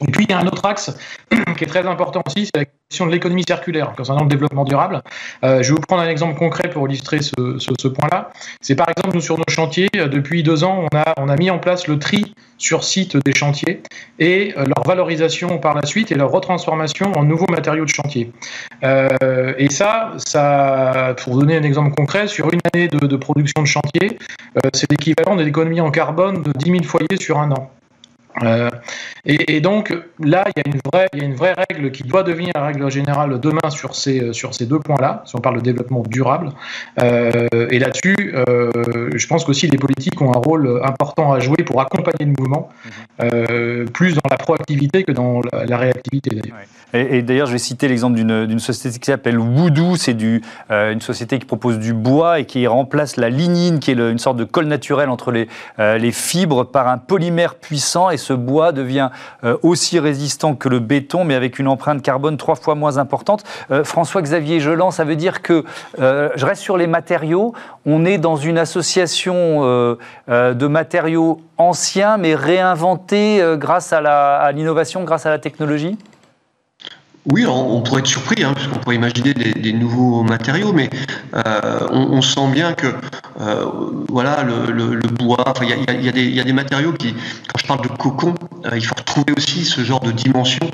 [0.06, 0.90] Et puis, il y a un autre axe
[1.56, 5.02] qui est très important aussi, c'est la question de l'économie circulaire concernant le développement durable.
[5.44, 8.30] Euh, je vais vous prendre un exemple concret pour illustrer ce, point-là.
[8.60, 11.58] C'est par exemple, nous, sur nos chantiers, euh, depuis deux ans, on a, mis en
[11.58, 13.82] place le tri sur site des chantiers
[14.18, 18.32] et euh, leur valorisation par la suite et leur retransformation en nouveaux matériaux de chantier.
[18.82, 20.12] Et ça,
[21.18, 24.18] pour donner un exemple concret, sur une année de, production de chantier,
[24.74, 27.70] c'est l'équivalent de l'économie en carbone de 10 000 foyers sur un an.
[28.42, 28.70] Euh,
[29.24, 32.04] et, donc là, il y, a une vraie, il y a une vraie règle qui
[32.04, 35.56] doit devenir la règle générale demain sur ces, sur ces deux points-là, si on parle
[35.56, 36.50] de développement durable.
[37.00, 38.70] Euh, et là-dessus, euh,
[39.14, 42.68] je pense qu'aussi les politiques ont un rôle important à jouer pour accompagner le mouvement,
[43.18, 43.88] mhm.
[43.90, 46.58] plus dans la proactivité que dans la, réactivité d'ailleurs.
[46.92, 49.96] Et, d'ailleurs, je vais citer l'exemple d'une société qui s'appelle Woodoo.
[49.96, 50.16] C'est
[50.70, 54.18] euh, une société qui propose du bois et qui remplace la lignine, qui est une
[54.18, 58.10] sorte de colle naturel entre les, euh, les, fibres, par un polymère puissant.
[58.10, 59.10] Et ce bois devient
[59.44, 63.44] euh, aussi résistant que le béton, mais avec une empreinte carbone trois fois moins importante.
[63.84, 65.64] François-Xavier Geland, ça veut dire que,
[65.98, 67.54] je reste sur les matériaux,
[67.86, 69.96] on est dans une association
[70.28, 75.96] de matériaux anciens, mais réinventés grâce à l'innovation, grâce à la technologie?
[77.26, 80.88] Oui, on, pourrait être surpris, hein, puisqu'on pourrait imaginer des, nouveaux matériaux, mais
[81.34, 82.86] euh, on, sent bien que
[83.40, 83.66] euh,
[84.08, 85.68] voilà, le, bois, il
[86.02, 89.66] y, a, des matériaux qui, quand je parle de cocon, euh, il faut retrouver aussi
[89.66, 90.66] ce genre de dimension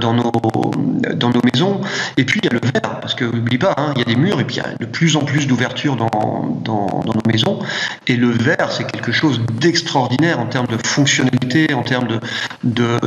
[0.00, 1.80] dans, nos, maisons.
[2.16, 4.04] Et puis il y a le verre, parce que n'oublie pas, hein, il y a
[4.04, 6.10] des murs et puis il y a de plus en plus d'ouvertures dans,
[7.06, 7.60] nos maisons.
[8.08, 12.08] Et le verre, c'est quelque chose d'extraordinaire en termes de fonctionnalité, en termes
[12.64, 12.98] de,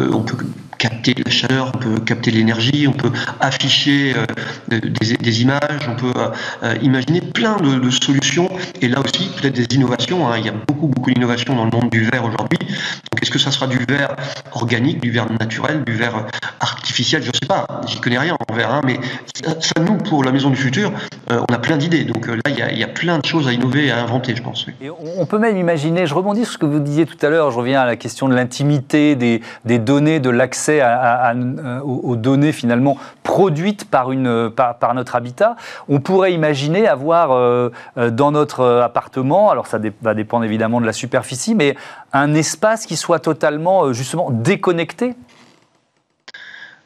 [0.80, 6.14] capter la chaleur, on peut capter l'énergie, on peut afficher euh, des, images, on peut
[6.16, 6.30] euh,
[6.64, 8.50] euh, imaginer plein de, solutions.
[8.82, 10.28] Et là aussi, peut-être des innovations.
[10.28, 10.38] Hein.
[10.40, 12.60] Il y a beaucoup, beaucoup d'innovations dans le monde du verre aujourd'hui.
[12.60, 14.16] Donc, est-ce que ça sera du verre
[14.54, 16.28] organique, du verre naturel, du verre
[16.62, 17.22] artificiel?
[17.24, 17.68] Je ne sais pas.
[17.88, 19.00] J'y connais rien en verre, hein, mais
[19.34, 20.94] ça, nous, pour la maison du futur,
[21.30, 22.06] on a plein d'idées.
[22.06, 24.66] Donc là, il y, a, plein de choses à innover et à inventer, je pense.
[24.82, 27.52] Et on peut même imaginer, je rebondis sur ce que vous disiez tout à l'heure,
[27.52, 32.98] je reviens à la question de l'intimité, des données, de l'accès euh, aux, données finalement
[33.24, 35.56] produites par, une, par, notre habitat.
[35.88, 40.86] On pourrait imaginer avoir euh, euh, dans notre appartement, alors ça va dépendre évidemment de
[40.86, 41.76] la superficie, mais
[42.14, 45.16] un espace qui soit totalement justement déconnecté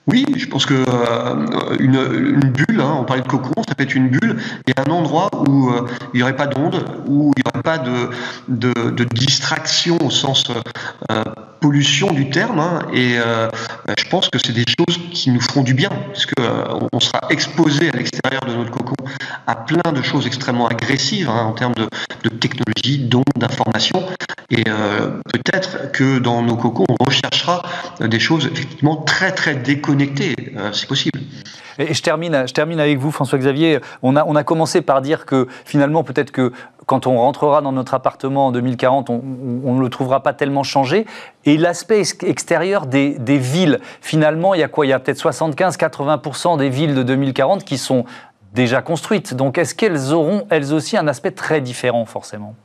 [0.08, 0.84] oui, je pense que
[1.80, 4.38] une, bulle, hein, on parlait de cocon, ça peut être une bulle,
[4.68, 5.72] et un endroit où
[6.14, 8.10] il n'y aurait pas d'onde, où il n'y aurait pas de,
[8.50, 10.44] de, distraction au sens
[11.64, 12.60] pollution du terme.
[12.60, 13.48] Hein, et euh,
[13.98, 17.22] je pense que c'est des choses qui nous feront du bien, parce euh, on sera
[17.30, 18.96] exposé à l'extérieur de notre cocon
[19.48, 21.88] à plein de choses extrêmement agressives hein, en termes de,
[22.30, 24.04] technologie, d'ondes, d'informations.
[24.50, 27.64] Et euh, peut-être que dans nos cocons, on recherchera
[28.02, 29.93] des choses effectivement très très déconnectées.
[30.74, 31.20] C'est possible.
[31.80, 33.80] Et je termine, je termine avec vous, François-Xavier.
[34.02, 36.52] On a, on a commencé par dire que finalement, peut-être que
[36.86, 39.22] quand on rentrera dans notre appartement en 2040, on,
[39.74, 41.06] ne le trouvera pas tellement changé.
[41.46, 44.86] Et l'aspect extérieur des, des, villes, finalement, il y a quoi?
[44.86, 48.06] Il y a peut-être 75-80% des villes de 2040 qui sont
[48.54, 49.34] déjà construites.
[49.34, 52.56] Donc est-ce qu'elles auront elles aussi un aspect très différent forcément?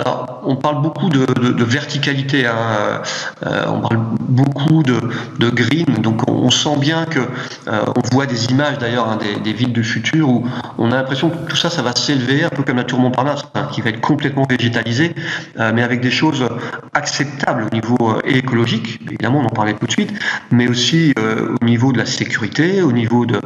[0.00, 1.26] Alors, on parle beaucoup de,
[1.64, 3.02] verticalité, hein.
[3.44, 8.46] euh, on parle beaucoup de, green, donc on, sent bien que euh, on voit des
[8.46, 10.46] images d'ailleurs hein, des, villes du futur où
[10.78, 13.42] on a l'impression que tout ça, ça va s'élever, un peu comme la tour Montparnasse,
[13.56, 15.16] hein, qui va être complètement végétalisée,
[15.58, 16.48] euh, mais avec des choses
[16.94, 20.12] acceptables au niveau écologique, évidemment on en parlait tout de suite,
[20.52, 21.12] mais aussi
[21.60, 23.40] au niveau de la sécurité, au niveau de,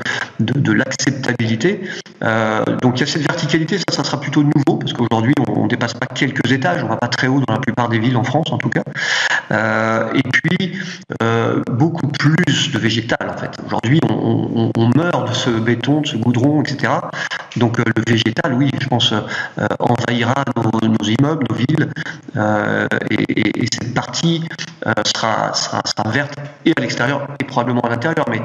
[0.73, 1.81] l'acceptabilité.
[2.83, 5.69] donc il y a cette verticalité, ça, ça sera plutôt nouveau, parce qu'aujourd'hui on ne
[5.69, 8.25] dépasse pas quelques étages, on va pas très haut dans la plupart des villes en
[8.25, 8.83] France en tout cas.
[9.51, 10.79] Euh, et puis
[11.23, 13.51] euh, beaucoup plus de végétal en fait.
[13.67, 16.93] Aujourd'hui, on, meurt de ce béton, de ce goudron, etc.
[17.57, 19.15] Donc euh, le végétal, oui, je pense,
[19.79, 21.89] envahira nos, immeubles, nos villes,
[23.11, 24.45] et, cette partie
[25.15, 26.35] sera, sera, sera, verte
[26.65, 28.27] et à l'extérieur et probablement à l'intérieur.
[28.31, 28.43] Mais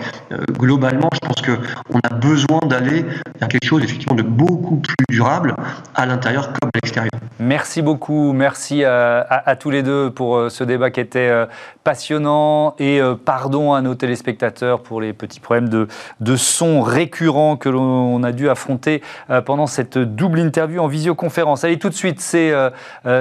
[0.52, 1.58] globalement, je pense que
[1.93, 3.06] on a besoin d'aller
[3.40, 5.56] vers quelque chose de beaucoup plus durable
[5.96, 7.12] à l'intérieur comme à l'extérieur.
[7.40, 11.46] Merci beaucoup, merci à, tous les deux pour euh, ce débat qui était euh,
[11.84, 15.88] passionnant et euh, pardon à nos téléspectateurs pour les petits problèmes de,
[16.20, 19.02] de son récurrents que l'on a dû affronter
[19.46, 21.64] pendant cette double interview en visioconférence.
[21.64, 22.54] Allez, tout de suite, c'est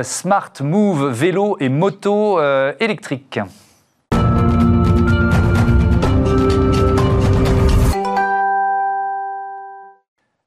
[0.03, 2.41] Smart Move vélo et moto
[2.81, 3.41] électrique.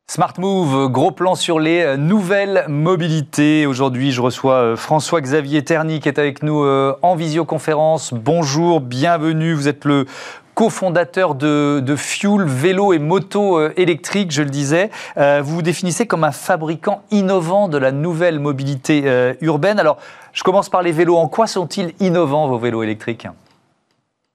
[0.10, 3.68] Smart Move, gros plan sur les euh, nouvelles mobilités.
[3.68, 8.12] Aujourd'hui, je reçois euh, François-Xavier Terny qui est avec nous euh, en visioconférence.
[8.12, 9.53] Bonjour, bienvenue.
[9.53, 10.07] Vous êtes le
[10.55, 14.89] cofondateur de, de Fuel, vélo et moto électrique, je le disais.
[15.16, 19.80] Vous vous définissez comme un fabricant innovant de la nouvelle mobilité urbaine.
[19.80, 19.99] Alors,
[20.34, 21.16] je commence par les vélos.
[21.16, 23.26] En quoi sont-ils innovants, vos vélos électriques?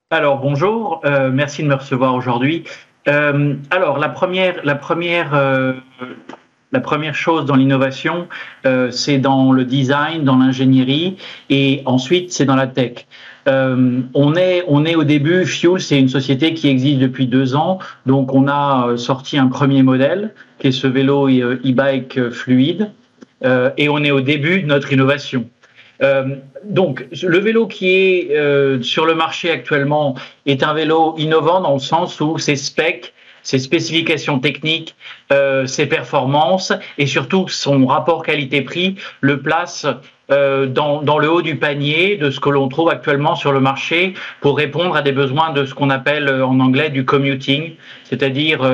[0.09, 1.01] Alors bonjour,
[1.31, 2.63] merci de me recevoir aujourd'hui.
[3.07, 5.73] Euh, alors, la première, la première, euh,
[6.71, 8.27] la première chose dans l'innovation,
[8.65, 11.17] euh, c'est dans le design, dans l'ingénierie,
[11.49, 13.05] et ensuite c'est dans la tech.
[13.47, 15.45] on est, on est au début.
[15.45, 19.83] Fuel, c'est une société qui existe depuis deux ans, donc on a sorti un premier
[19.83, 22.89] modèle qui est ce vélo e-bike fluide,
[23.77, 25.47] et on est au début de notre innovation.
[26.65, 31.61] Euh, donc, le vélo qui est euh, sur le marché actuellement est un vélo innovant
[31.61, 33.13] dans le sens où ses specs,
[33.43, 34.95] ses spécifications techniques,
[35.31, 39.85] euh, ses performances et surtout son rapport qualité-prix le place
[40.31, 43.59] euh, dans, dans, le haut du panier de ce que l'on trouve actuellement sur le
[43.59, 48.67] marché pour répondre à des besoins de ce qu'on appelle en anglais du commuting, c'est-à-dire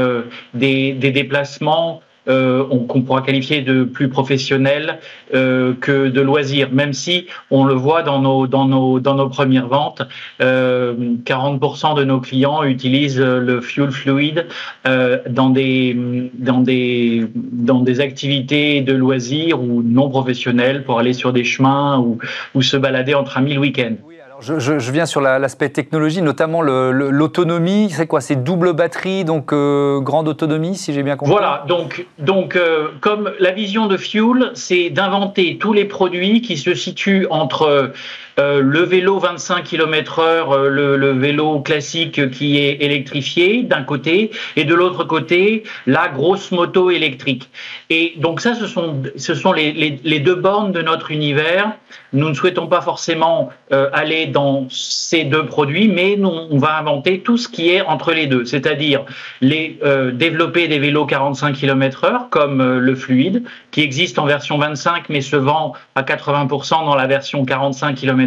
[0.53, 4.99] des, des déplacements euh, qu'on pourra qualifier de plus professionnel
[5.33, 9.29] euh, que de loisir, même si on le voit dans nos, dans nos, dans nos
[9.29, 10.03] premières ventes,
[10.39, 14.45] 40% euh, de nos clients utilisent le fuel fluid
[14.85, 15.97] dans, des,
[16.33, 21.99] dans, des, dans des activités de loisirs ou non professionnelles pour aller sur des chemins
[21.99, 22.19] ou,
[22.53, 23.95] ou se balader entre amis le week-end.
[24.41, 27.89] Je, viens sur l'aspect technologie, notamment l'autonomie.
[27.91, 28.21] C'est quoi?
[28.21, 31.31] C'est double batterie, donc euh, grande autonomie, si j'ai bien compris?
[31.31, 36.57] Voilà, donc, donc euh, comme la vision de Fuel, c'est d'inventer tous les produits qui
[36.57, 37.91] se situent entre
[38.39, 44.63] euh, le vélo 25 km/h, le, le, vélo classique qui est électrifié d'un côté, et
[44.63, 47.49] de l'autre côté, la grosse moto électrique.
[47.89, 51.73] Et donc ça, ce sont, les, deux bornes de notre univers.
[52.13, 56.77] Nous ne souhaitons pas forcément euh, aller dans ces deux produits, mais nous, on va
[56.77, 59.05] inventer tout ce qui est entre les deux, c'est-à-dire
[59.41, 65.09] les euh, développer des vélos 45 km/h comme le fluide, qui existe en version 25,
[65.09, 68.20] mais se vend à 80% dans la version 45 km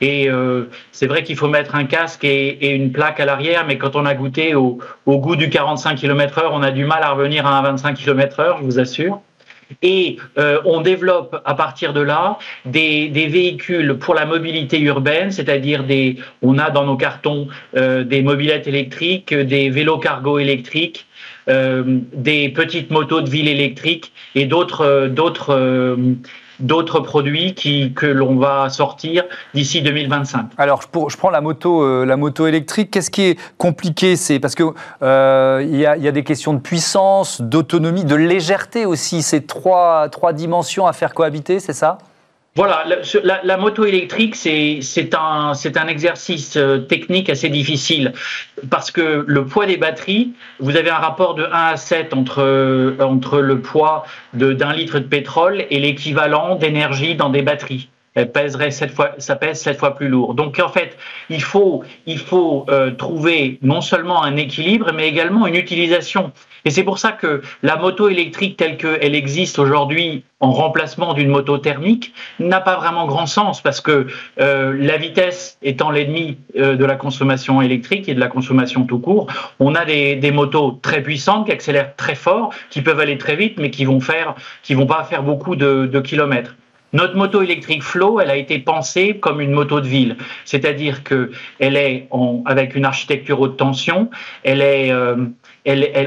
[0.00, 3.78] et euh, c'est vrai qu'il faut mettre un casque et, une plaque à l'arrière, mais
[3.78, 7.46] quand on a goûté au, goût du 45 km/h, on a du mal à revenir
[7.46, 9.20] à un 25 km/h, je vous assure.
[9.82, 15.82] Et euh, on développe à partir de là des, véhicules pour la mobilité urbaine, c'est-à-dire
[15.82, 21.06] des, on a dans nos cartons euh, des mobilettes électriques, des vélos cargo électriques,
[21.48, 25.54] des petites motos de ville électriques et d'autres d'autres
[26.60, 30.50] d'autres produits que l'on va sortir d'ici 2025.
[30.58, 32.90] Alors, je prends la moto, euh, la moto électrique.
[32.90, 34.16] Qu'est-ce qui est compliqué?
[34.16, 34.64] C'est parce que
[35.02, 39.22] euh, y, a, y, a, des questions de puissance, d'autonomie, de légèreté aussi.
[39.22, 41.98] C'est trois, trois dimensions à faire cohabiter, c'est ça?
[42.56, 42.86] Voilà,
[43.42, 45.52] la, moto électrique, c'est un,
[45.88, 48.14] exercice euh, technique assez difficile
[48.70, 52.96] parce que le poids des batteries, vous avez un rapport de 1 à 7 entre,
[52.98, 57.90] entre le poids d'un litre de pétrole et l'équivalent d'énergie dans des batteries.
[58.16, 60.34] Elle pèserait sept fois, ça pèse sept fois plus lourd.
[60.34, 60.96] Donc en fait,
[61.30, 66.32] il faut, il faut euh, trouver non seulement un équilibre, mais également une utilisation.
[66.64, 71.28] Et c'est pour ça que la moto électrique telle qu'elle existe aujourd'hui en remplacement d'une
[71.28, 74.06] moto thermique n'a pas vraiment grand sens parce que
[74.40, 78.98] euh, la vitesse étant l'ennemi euh, de la consommation électrique et de la consommation tout
[78.98, 79.28] court,
[79.60, 83.36] on a des, des, motos très puissantes qui accélèrent très fort, qui peuvent aller très
[83.36, 86.56] vite, mais qui vont faire, qui vont pas faire beaucoup de, de kilomètres.
[86.92, 91.32] Notre moto électrique Flow, elle a été pensée comme une moto de ville, c'est-à-dire que
[91.58, 92.08] elle est
[92.44, 94.08] avec une architecture haute tension,
[94.44, 95.16] elle est, euh,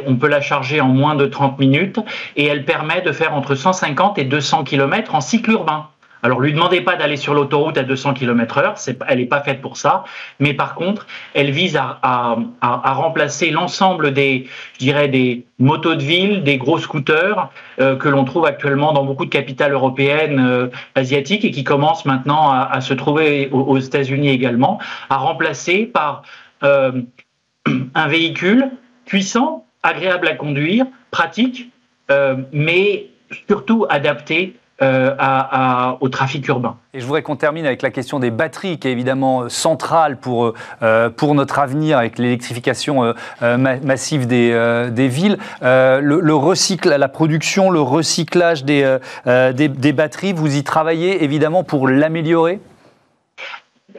[0.08, 2.00] on peut la charger en moins de 30 minutes
[2.38, 5.88] et elle permet de faire entre 150 et 200 km en cycle urbain.
[6.22, 9.78] Alors, lui demandez pas d'aller sur l'autoroute à 200 km/h, elle n'est pas faite pour
[9.78, 10.04] ça.
[10.40, 16.44] Mais par contre, elle vise à, remplacer l'ensemble des, je dirais, des motos de ville,
[16.44, 17.50] des gros scooters
[17.80, 22.06] euh, que l'on trouve actuellement dans beaucoup de capitales européennes, euh, asiatiques, et qui commencent
[22.06, 26.24] maintenant à, se trouver aux, États-Unis également, à remplacer par
[26.64, 27.02] euh,
[27.96, 28.72] un véhicule
[29.06, 31.72] puissant, agréable à conduire, pratique,
[32.52, 33.08] mais
[33.48, 36.78] surtout adapté euh, à, à, au trafic urbain.
[36.94, 40.18] Et je voudrais qu'on termine avec la question des batteries, qui est évidemment euh, centrale
[40.18, 45.38] pour, euh, pour notre avenir, avec l'électrification euh, euh massive des, euh, des villes.
[45.62, 51.64] Le, le, recycle, la production, le recyclage des, des, des batteries, vous y travaillez évidemment
[51.64, 52.60] pour l'améliorer?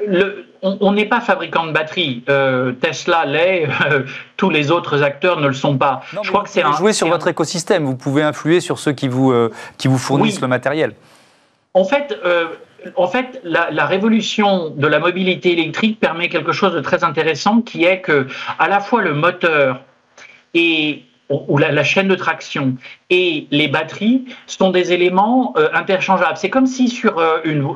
[0.07, 2.23] Le, on n'est pas fabricant de batteries.
[2.29, 4.05] Euh, Tesla l'est, euh,
[4.37, 6.03] tous les autres acteurs ne le sont pas.
[6.15, 6.73] Non, je crois que c'est un.
[6.73, 7.31] Jouer sur votre un...
[7.31, 10.43] écosystème, vous pouvez influer sur ceux qui vous, euh, qui vous fournissent oui.
[10.43, 10.95] le matériel.
[11.75, 12.19] En fait,
[12.97, 17.61] en fait la, la, révolution de la mobilité électrique permet quelque chose de très intéressant
[17.61, 18.27] qui est que,
[18.59, 19.81] à la fois, le moteur
[20.53, 22.75] et ou la, chaîne de traction
[23.09, 26.37] et les batteries sont des éléments euh, interchangeables.
[26.37, 27.73] C'est comme si sur euh, une,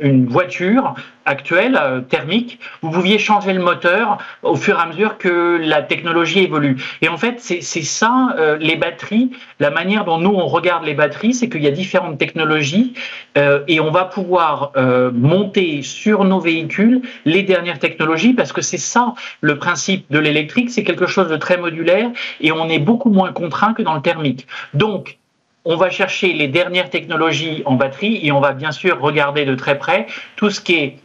[0.00, 0.94] une voiture
[1.26, 5.82] actuelle, euh, thermique, vous pouviez changer le moteur au fur et à mesure que la
[5.82, 6.76] technologie évolue.
[7.02, 10.94] Et en fait, c'est ça, euh, les batteries, la manière dont nous, on regarde les
[10.94, 12.94] batteries, c'est qu'il y a différentes technologies
[13.38, 14.72] euh, et on va pouvoir
[15.12, 20.70] monter sur nos véhicules les dernières technologies parce que c'est ça le principe de l'électrique,
[20.70, 22.10] c'est quelque chose de très modulaire
[22.40, 24.46] et on est beaucoup moins contraint que dans le thermique.
[24.74, 25.18] Donc,
[25.64, 29.54] on va chercher les dernières technologies en batterie et on va bien sûr regarder de
[29.54, 30.06] très près
[30.36, 30.96] tout ce qui est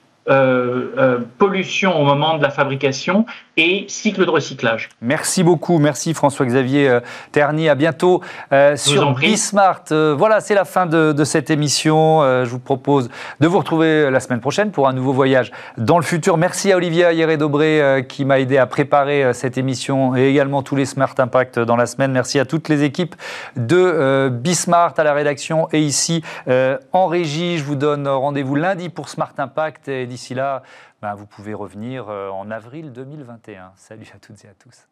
[1.38, 3.26] pollution au moment de la fabrication
[3.58, 4.89] et cycle de recyclage.
[5.01, 6.99] Merci beaucoup, merci François-Xavier euh,
[7.32, 9.84] Terny, à bientôt euh, sur Bismart.
[9.91, 12.22] Euh, voilà, c'est la fin de, de cette émission.
[12.22, 15.97] Euh, je vous propose de vous retrouver la semaine prochaine pour un nouveau voyage dans
[15.97, 16.38] le futur.
[16.38, 20.76] Merci à Olivia Hieré-Dobré euh, qui m'a aidé à préparer cette émission et également tous
[20.76, 22.12] les Smart Impact dans la semaine.
[22.12, 23.16] Merci à toutes les équipes
[23.56, 26.24] de Bismart à la rédaction et ici
[26.93, 27.58] en régie.
[27.58, 30.64] Je vous donne rendez-vous lundi pour Smart Impact et d'ici là,
[31.06, 33.74] ben, vous pouvez revenir en avril 2021.
[33.76, 34.88] Salut à toutes et à tous.